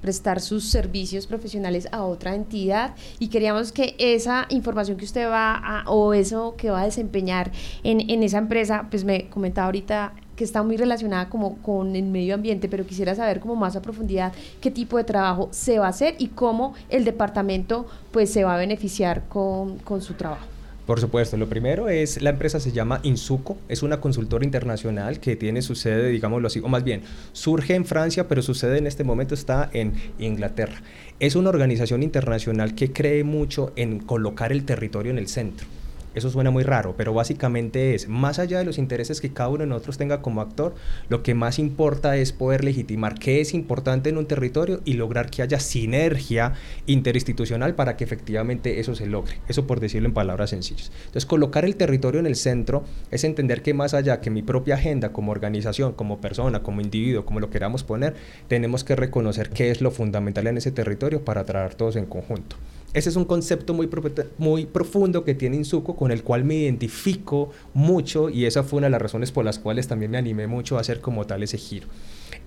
prestar 0.01 0.41
sus 0.41 0.69
servicios 0.69 1.27
profesionales 1.27 1.87
a 1.91 2.03
otra 2.03 2.35
entidad 2.35 2.95
y 3.19 3.27
queríamos 3.27 3.71
que 3.71 3.95
esa 3.97 4.47
información 4.49 4.97
que 4.97 5.05
usted 5.05 5.27
va 5.27 5.53
a, 5.53 5.89
o 5.89 6.13
eso 6.13 6.55
que 6.57 6.69
va 6.69 6.81
a 6.81 6.85
desempeñar 6.85 7.51
en, 7.83 8.09
en 8.09 8.23
esa 8.23 8.39
empresa, 8.39 8.87
pues 8.89 9.03
me 9.03 9.29
comentaba 9.29 9.67
ahorita 9.67 10.13
que 10.35 10.43
está 10.43 10.63
muy 10.63 10.75
relacionada 10.75 11.29
como 11.29 11.57
con 11.57 11.95
el 11.95 12.05
medio 12.05 12.33
ambiente, 12.33 12.67
pero 12.67 12.85
quisiera 12.85 13.13
saber 13.13 13.39
como 13.39 13.55
más 13.55 13.75
a 13.75 13.81
profundidad 13.81 14.33
qué 14.59 14.71
tipo 14.71 14.97
de 14.97 15.03
trabajo 15.03 15.49
se 15.51 15.77
va 15.77 15.85
a 15.85 15.89
hacer 15.89 16.15
y 16.17 16.29
cómo 16.29 16.73
el 16.89 17.05
departamento 17.05 17.85
pues 18.11 18.31
se 18.31 18.43
va 18.43 18.55
a 18.55 18.57
beneficiar 18.57 19.27
con, 19.27 19.77
con 19.79 20.01
su 20.01 20.15
trabajo. 20.15 20.50
Por 20.91 20.99
supuesto, 20.99 21.37
lo 21.37 21.47
primero 21.47 21.87
es, 21.87 22.21
la 22.21 22.31
empresa 22.31 22.59
se 22.59 22.73
llama 22.73 22.99
Insuco, 23.03 23.57
es 23.69 23.81
una 23.81 24.01
consultora 24.01 24.43
internacional 24.43 25.21
que 25.21 25.37
tiene 25.37 25.61
su 25.61 25.73
sede, 25.73 26.09
digámoslo 26.09 26.47
así, 26.47 26.59
o 26.59 26.67
más 26.67 26.83
bien, 26.83 27.03
surge 27.31 27.75
en 27.75 27.85
Francia, 27.85 28.27
pero 28.27 28.41
su 28.41 28.53
sede 28.53 28.77
en 28.77 28.87
este 28.87 29.05
momento 29.05 29.33
está 29.33 29.69
en 29.71 29.93
Inglaterra. 30.19 30.81
Es 31.21 31.37
una 31.37 31.47
organización 31.47 32.03
internacional 32.03 32.75
que 32.75 32.91
cree 32.91 33.23
mucho 33.23 33.71
en 33.77 33.99
colocar 33.99 34.51
el 34.51 34.65
territorio 34.65 35.11
en 35.13 35.17
el 35.17 35.29
centro. 35.29 35.65
Eso 36.13 36.29
suena 36.29 36.51
muy 36.51 36.63
raro, 36.63 36.95
pero 36.97 37.13
básicamente 37.13 37.95
es, 37.95 38.09
más 38.09 38.37
allá 38.37 38.59
de 38.59 38.65
los 38.65 38.77
intereses 38.77 39.21
que 39.21 39.31
cada 39.31 39.47
uno 39.49 39.59
de 39.59 39.67
nosotros 39.67 39.97
tenga 39.97 40.21
como 40.21 40.41
actor, 40.41 40.75
lo 41.07 41.23
que 41.23 41.35
más 41.35 41.57
importa 41.57 42.17
es 42.17 42.33
poder 42.33 42.65
legitimar 42.65 43.17
qué 43.17 43.39
es 43.39 43.53
importante 43.53 44.09
en 44.09 44.17
un 44.17 44.25
territorio 44.25 44.81
y 44.83 44.93
lograr 44.93 45.29
que 45.29 45.41
haya 45.41 45.59
sinergia 45.59 46.53
interinstitucional 46.85 47.75
para 47.75 47.95
que 47.95 48.03
efectivamente 48.03 48.81
eso 48.81 48.93
se 48.93 49.05
logre. 49.05 49.39
Eso 49.47 49.65
por 49.67 49.79
decirlo 49.79 50.09
en 50.09 50.13
palabras 50.13 50.49
sencillas. 50.49 50.91
Entonces, 50.99 51.25
colocar 51.25 51.63
el 51.63 51.77
territorio 51.77 52.19
en 52.19 52.25
el 52.25 52.35
centro 52.35 52.83
es 53.09 53.23
entender 53.23 53.61
que 53.61 53.73
más 53.73 53.93
allá 53.93 54.19
que 54.19 54.29
mi 54.29 54.41
propia 54.41 54.75
agenda 54.75 55.13
como 55.13 55.31
organización, 55.31 55.93
como 55.93 56.19
persona, 56.19 56.61
como 56.61 56.81
individuo, 56.81 57.25
como 57.25 57.39
lo 57.39 57.49
queramos 57.49 57.83
poner, 57.83 58.15
tenemos 58.49 58.83
que 58.83 58.97
reconocer 58.97 59.49
qué 59.49 59.71
es 59.71 59.81
lo 59.81 59.91
fundamental 59.91 60.47
en 60.47 60.57
ese 60.57 60.71
territorio 60.71 61.23
para 61.23 61.45
trabajar 61.45 61.75
todos 61.75 61.95
en 61.95 62.05
conjunto. 62.05 62.57
Ese 62.93 63.07
es 63.07 63.15
un 63.15 63.23
concepto 63.23 63.73
muy, 63.73 64.65
profundo 64.65 65.23
que 65.23 65.33
tiene 65.33 65.55
Insuco, 65.55 65.95
con 65.95 66.11
el 66.11 66.23
cual 66.23 66.43
me 66.43 66.55
identifico 66.55 67.51
mucho 67.73 68.29
y 68.29 68.45
esa 68.45 68.63
fue 68.63 68.79
una 68.79 68.87
de 68.87 68.91
las 68.91 69.01
razones 69.01 69.31
por 69.31 69.45
las 69.45 69.59
cuales 69.59 69.87
también 69.87 70.11
me 70.11 70.17
animé 70.17 70.47
mucho 70.47 70.77
a 70.77 70.81
hacer 70.81 70.99
como 70.99 71.25
tal 71.25 71.41
ese 71.41 71.57
giro. 71.57 71.87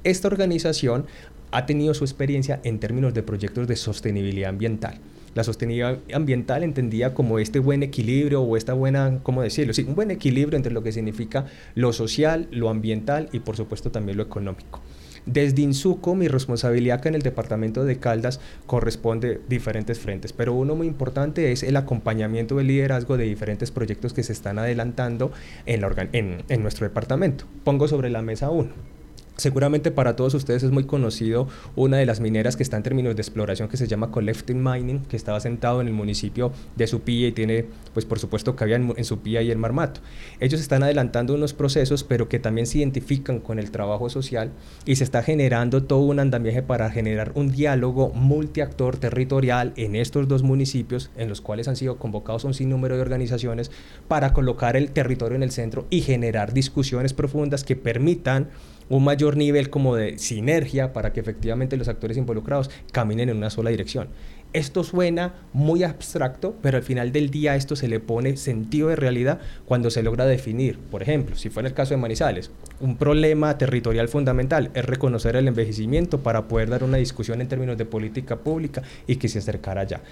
Esta 0.03 0.29
organización 0.29 1.07
ha 1.51 1.65
tenido 1.65 1.95
su 1.95 2.05
experiencia 2.05 2.61
en 2.63 2.79
términos 2.79 3.15
de 3.15 3.23
proyectos 3.23 3.67
de 3.67 3.77
sostenibilidad 3.77 4.51
ambiental. 4.51 5.01
La 5.35 5.45
sostenibilidad 5.45 5.99
ambiental 6.13 6.63
entendía 6.63 7.15
como 7.15 7.39
este 7.39 7.59
buen 7.59 7.83
equilibrio 7.83 8.43
o 8.43 8.57
esta 8.59 8.75
buena, 8.75 9.21
¿cómo 9.23 9.41
decirlo? 9.41 9.73
Un 9.89 9.95
buen 9.95 10.11
equilibrio 10.11 10.59
entre 10.59 10.73
lo 10.73 10.83
que 10.83 10.93
significa 10.93 11.47
lo 11.75 11.95
social, 11.95 12.49
lo 12.51 12.69
ambiental 12.69 13.31
y 13.33 13.39
por 13.39 13.57
supuesto 13.57 13.91
también 13.91 14.19
lo 14.19 14.23
económico. 14.23 14.83
Desde 15.27 15.63
Insuco, 15.63 16.15
mi 16.15 16.29
responsabilidad 16.29 16.99
acá 16.99 17.09
en 17.09 17.15
el 17.15 17.23
departamento 17.23 17.85
de 17.85 17.99
Caldas 17.99 18.41
corresponde 18.67 19.41
diferentes 19.49 19.99
frentes, 19.99 20.33
pero 20.33 20.53
uno 20.53 20.75
muy 20.75 20.87
importante 20.87 21.51
es 21.51 21.63
el 21.63 21.77
acompañamiento 21.77 22.57
del 22.57 22.67
liderazgo 22.67 23.17
de 23.17 23.25
diferentes 23.25 23.71
proyectos 23.71 24.13
que 24.13 24.23
se 24.23 24.33
están 24.33 24.59
adelantando 24.59 25.33
en, 25.67 26.43
en 26.49 26.63
nuestro 26.63 26.87
departamento. 26.87 27.47
Pongo 27.65 27.89
sobre 27.89 28.11
la 28.11 28.23
mesa 28.23 28.51
uno 28.51 28.94
Seguramente 29.37 29.91
para 29.91 30.15
todos 30.15 30.33
ustedes 30.35 30.63
es 30.63 30.71
muy 30.71 30.85
conocido 30.85 31.49
una 31.75 31.97
de 31.97 32.07
las 32.07 32.21
mineras 32.21 32.57
que 32.57 32.63
está 32.63 32.77
en 32.77 32.85
términos 32.85 33.17
de 33.17 33.23
exploración 33.23 33.69
que 33.69 33.77
se 33.77 33.89
llama 33.89 34.13
Collecting 34.13 34.63
Mining, 34.63 35.01
que 35.01 35.17
estaba 35.17 35.41
sentado 35.41 35.81
en 35.81 35.89
el 35.89 35.93
municipio 35.93 36.53
de 36.77 36.87
Supía 36.87 37.27
y 37.27 37.33
tiene, 37.33 37.67
pues 37.93 38.07
por 38.07 38.21
supuesto, 38.21 38.55
cabía 38.55 38.77
en, 38.77 38.95
en 38.97 39.05
Supía 39.05 39.43
y 39.43 39.51
en 39.51 39.59
Marmato. 39.59 40.01
Ellos 40.39 40.61
están 40.61 40.85
adelantando 40.85 41.35
unos 41.35 41.53
procesos, 41.53 42.05
pero 42.05 42.29
que 42.29 42.39
también 42.39 42.69
se 42.69 42.79
identifican 42.79 43.41
con 43.41 43.59
el 43.59 43.73
trabajo 43.73 44.09
social 44.09 44.53
y 44.85 44.97
se 44.97 45.05
está 45.05 45.25
generando 45.25 45.83
todo 45.83 46.01
un 46.01 46.21
andamiaje 46.21 46.63
para 46.63 46.89
generar 46.91 47.33
un 47.35 47.51
diálogo 47.51 48.11
multiactor 48.11 48.99
territorial 48.99 49.73
en 49.75 49.97
estos 49.97 50.29
dos 50.29 50.45
municipios, 50.45 51.11
en 51.17 51.29
los 51.29 51.41
cuales 51.41 51.67
han 51.67 51.75
sido 51.75 51.97
convocados 51.99 52.45
un 52.45 52.55
sinnúmero 52.55 52.95
de 52.95 53.03
organizaciones 53.03 53.73
para 54.07 54.33
colocar 54.33 54.77
el 54.77 54.93
territorio 54.93 55.35
en 55.35 55.43
el 55.43 55.51
centro 55.51 55.89
y 55.91 56.03
generar 56.03 56.53
discusiones 56.53 57.13
profundas 57.15 57.65
que 57.65 57.75
permitan 57.75 58.51
un 58.89 59.05
mayor 59.05 59.37
nivel 59.37 59.71
como 59.71 59.97
de 59.97 60.19
sinergia 60.19 60.93
para 60.93 61.13
que 61.13 61.21
efectivamente 61.21 61.77
los 61.77 61.89
actores 61.89 62.17
involucrados 62.17 62.71
caminen 62.93 63.29
en 63.29 63.37
una 63.37 63.51
sola 63.51 63.71
dirección. 63.71 64.09
Esto 64.55 64.85
suena 64.85 65.35
muy 65.53 65.83
abstracto, 65.83 66.55
pero 66.63 66.77
al 66.77 66.85
final 66.85 67.11
del 67.11 67.31
día 67.31 67.57
esto 67.57 67.75
se 67.75 67.89
le 67.89 67.99
pone 67.99 68.37
sentido 68.37 68.89
de 68.89 68.95
realidad 68.95 69.41
cuando 69.65 69.91
se 69.91 70.05
logra 70.05 70.27
definir. 70.27 70.79
Por 70.79 71.03
ejemplo, 71.03 71.35
si 71.35 71.51
fue 71.51 71.63
en 71.63 71.67
el 71.67 71.75
caso 71.75 71.93
de 71.93 72.01
Manizales, 72.01 72.53
un 72.79 72.97
problema 72.97 73.59
territorial 73.59 74.07
fundamental 74.07 74.71
es 74.75 74.85
reconocer 74.85 75.35
el 75.35 75.49
envejecimiento 75.49 76.23
para 76.23 76.47
poder 76.47 76.71
dar 76.71 76.85
una 76.85 76.99
discusión 76.99 77.41
en 77.41 77.49
términos 77.49 77.77
de 77.77 77.85
política 77.85 78.37
pública 78.37 78.83
y 79.09 79.17
que 79.17 79.29
se 79.29 79.41
acercara 79.41 79.81
allá. 79.81 80.03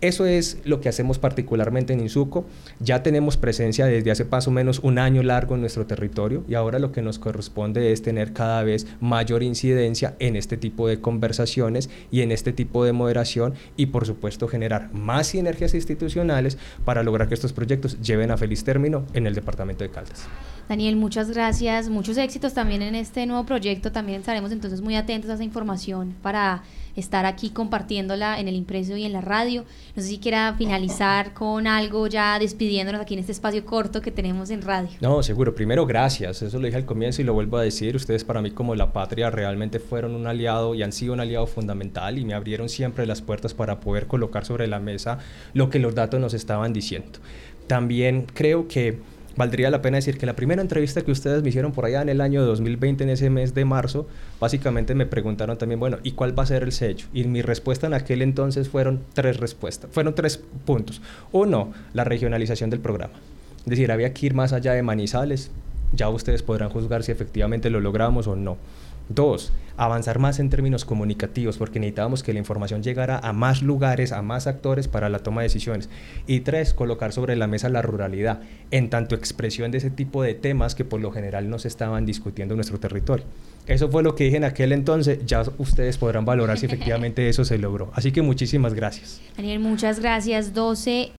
Eso 0.00 0.24
es 0.24 0.58
lo 0.64 0.80
que 0.80 0.88
hacemos 0.88 1.18
particularmente 1.18 1.92
en 1.92 2.00
Insuco. 2.00 2.46
Ya 2.78 3.02
tenemos 3.02 3.36
presencia 3.36 3.84
desde 3.84 4.10
hace 4.10 4.24
más 4.24 4.48
o 4.48 4.50
menos 4.50 4.78
un 4.78 4.98
año 4.98 5.22
largo 5.22 5.54
en 5.54 5.60
nuestro 5.60 5.86
territorio 5.86 6.42
y 6.48 6.54
ahora 6.54 6.78
lo 6.78 6.90
que 6.90 7.02
nos 7.02 7.18
corresponde 7.18 7.92
es 7.92 8.00
tener 8.00 8.32
cada 8.32 8.62
vez 8.62 8.86
mayor 9.00 9.42
incidencia 9.42 10.16
en 10.18 10.36
este 10.36 10.56
tipo 10.56 10.88
de 10.88 11.00
conversaciones 11.00 11.90
y 12.10 12.22
en 12.22 12.32
este 12.32 12.52
tipo 12.52 12.84
de 12.84 12.92
moderación 12.92 13.54
y 13.76 13.86
por 13.86 14.06
supuesto 14.06 14.48
generar 14.48 14.90
más 14.94 15.28
sinergias 15.28 15.74
institucionales 15.74 16.56
para 16.86 17.02
lograr 17.02 17.28
que 17.28 17.34
estos 17.34 17.52
proyectos 17.52 18.00
lleven 18.00 18.30
a 18.30 18.38
feliz 18.38 18.64
término 18.64 19.04
en 19.12 19.26
el 19.26 19.34
departamento 19.34 19.84
de 19.84 19.90
Caldas. 19.90 20.26
Daniel, 20.70 20.94
muchas 20.96 21.30
gracias, 21.30 21.88
muchos 21.88 22.16
éxitos 22.16 22.54
también 22.54 22.80
en 22.80 22.94
este 22.94 23.26
nuevo 23.26 23.44
proyecto. 23.44 23.90
También 23.90 24.20
estaremos 24.20 24.52
entonces 24.52 24.80
muy 24.80 24.94
atentos 24.94 25.28
a 25.28 25.34
esa 25.34 25.42
información 25.42 26.14
para 26.22 26.62
estar 26.96 27.26
aquí 27.26 27.50
compartiéndola 27.50 28.40
en 28.40 28.48
el 28.48 28.54
impreso 28.54 28.96
y 28.96 29.04
en 29.04 29.12
la 29.12 29.20
radio. 29.20 29.64
No 29.94 30.02
sé 30.02 30.08
si 30.08 30.18
quiera 30.18 30.54
finalizar 30.56 31.34
con 31.34 31.66
algo 31.66 32.06
ya 32.06 32.38
despidiéndonos 32.38 33.00
aquí 33.00 33.14
en 33.14 33.20
este 33.20 33.32
espacio 33.32 33.64
corto 33.64 34.00
que 34.00 34.10
tenemos 34.10 34.50
en 34.50 34.62
radio. 34.62 34.90
No, 35.00 35.22
seguro. 35.22 35.54
Primero, 35.54 35.86
gracias. 35.86 36.42
Eso 36.42 36.58
lo 36.58 36.66
dije 36.66 36.76
al 36.76 36.84
comienzo 36.84 37.22
y 37.22 37.24
lo 37.24 37.34
vuelvo 37.34 37.56
a 37.58 37.62
decir. 37.62 37.96
Ustedes 37.96 38.24
para 38.24 38.42
mí 38.42 38.50
como 38.50 38.74
la 38.74 38.92
patria 38.92 39.30
realmente 39.30 39.80
fueron 39.80 40.14
un 40.14 40.26
aliado 40.26 40.74
y 40.74 40.82
han 40.82 40.92
sido 40.92 41.12
un 41.12 41.20
aliado 41.20 41.46
fundamental 41.46 42.18
y 42.18 42.24
me 42.24 42.34
abrieron 42.34 42.68
siempre 42.68 43.06
las 43.06 43.22
puertas 43.22 43.54
para 43.54 43.80
poder 43.80 44.06
colocar 44.06 44.44
sobre 44.44 44.66
la 44.66 44.80
mesa 44.80 45.18
lo 45.54 45.70
que 45.70 45.78
los 45.78 45.94
datos 45.94 46.20
nos 46.20 46.34
estaban 46.34 46.72
diciendo. 46.72 47.18
También 47.66 48.26
creo 48.34 48.66
que 48.66 48.98
valdría 49.36 49.70
la 49.70 49.82
pena 49.82 49.96
decir 49.96 50.18
que 50.18 50.26
la 50.26 50.36
primera 50.36 50.62
entrevista 50.62 51.02
que 51.02 51.10
ustedes 51.10 51.42
me 51.42 51.48
hicieron 51.48 51.72
por 51.72 51.84
allá 51.84 52.02
en 52.02 52.08
el 52.08 52.20
año 52.20 52.44
2020, 52.44 53.04
en 53.04 53.10
ese 53.10 53.30
mes 53.30 53.54
de 53.54 53.64
marzo, 53.64 54.06
básicamente 54.40 54.94
me 54.94 55.06
preguntaron 55.06 55.56
también, 55.58 55.80
bueno, 55.80 55.98
¿y 56.02 56.12
cuál 56.12 56.38
va 56.38 56.42
a 56.42 56.46
ser 56.46 56.62
el 56.62 56.72
sello? 56.72 57.06
Y 57.12 57.24
mi 57.24 57.42
respuesta 57.42 57.86
en 57.86 57.94
aquel 57.94 58.22
entonces 58.22 58.68
fueron 58.68 59.00
tres 59.14 59.38
respuestas, 59.38 59.90
fueron 59.92 60.14
tres 60.14 60.40
puntos. 60.64 61.00
Uno, 61.32 61.72
la 61.92 62.04
regionalización 62.04 62.70
del 62.70 62.80
programa. 62.80 63.14
Es 63.60 63.66
decir, 63.66 63.92
había 63.92 64.12
que 64.12 64.26
ir 64.26 64.34
más 64.34 64.52
allá 64.52 64.72
de 64.72 64.82
Manizales. 64.82 65.50
Ya 65.92 66.08
ustedes 66.08 66.42
podrán 66.42 66.70
juzgar 66.70 67.02
si 67.02 67.12
efectivamente 67.12 67.68
lo 67.68 67.80
logramos 67.80 68.26
o 68.26 68.36
no. 68.36 68.56
Dos, 69.12 69.52
avanzar 69.76 70.20
más 70.20 70.38
en 70.38 70.50
términos 70.50 70.84
comunicativos, 70.84 71.58
porque 71.58 71.80
necesitábamos 71.80 72.22
que 72.22 72.32
la 72.32 72.38
información 72.38 72.80
llegara 72.80 73.18
a 73.18 73.32
más 73.32 73.60
lugares, 73.60 74.12
a 74.12 74.22
más 74.22 74.46
actores 74.46 74.86
para 74.86 75.08
la 75.08 75.18
toma 75.18 75.40
de 75.40 75.46
decisiones. 75.48 75.88
Y 76.28 76.40
tres, 76.40 76.72
colocar 76.72 77.12
sobre 77.12 77.34
la 77.34 77.48
mesa 77.48 77.68
la 77.70 77.82
ruralidad, 77.82 78.40
en 78.70 78.88
tanto 78.88 79.16
expresión 79.16 79.72
de 79.72 79.78
ese 79.78 79.90
tipo 79.90 80.22
de 80.22 80.34
temas 80.34 80.76
que 80.76 80.84
por 80.84 81.00
lo 81.00 81.10
general 81.10 81.50
no 81.50 81.58
se 81.58 81.66
estaban 81.66 82.06
discutiendo 82.06 82.54
en 82.54 82.58
nuestro 82.58 82.78
territorio. 82.78 83.26
Eso 83.66 83.90
fue 83.90 84.02
lo 84.02 84.14
que 84.14 84.24
dije 84.24 84.36
en 84.36 84.44
aquel 84.44 84.70
entonces, 84.72 85.24
ya 85.26 85.42
ustedes 85.58 85.98
podrán 85.98 86.24
valorar 86.24 86.56
si 86.56 86.66
efectivamente 86.66 87.28
eso 87.30 87.44
se 87.44 87.58
logró. 87.58 87.90
Así 87.94 88.12
que 88.12 88.22
muchísimas 88.22 88.74
gracias. 88.74 89.20
Daniel, 89.36 89.58
muchas 89.58 89.98
gracias. 89.98 90.54
12 90.54 91.08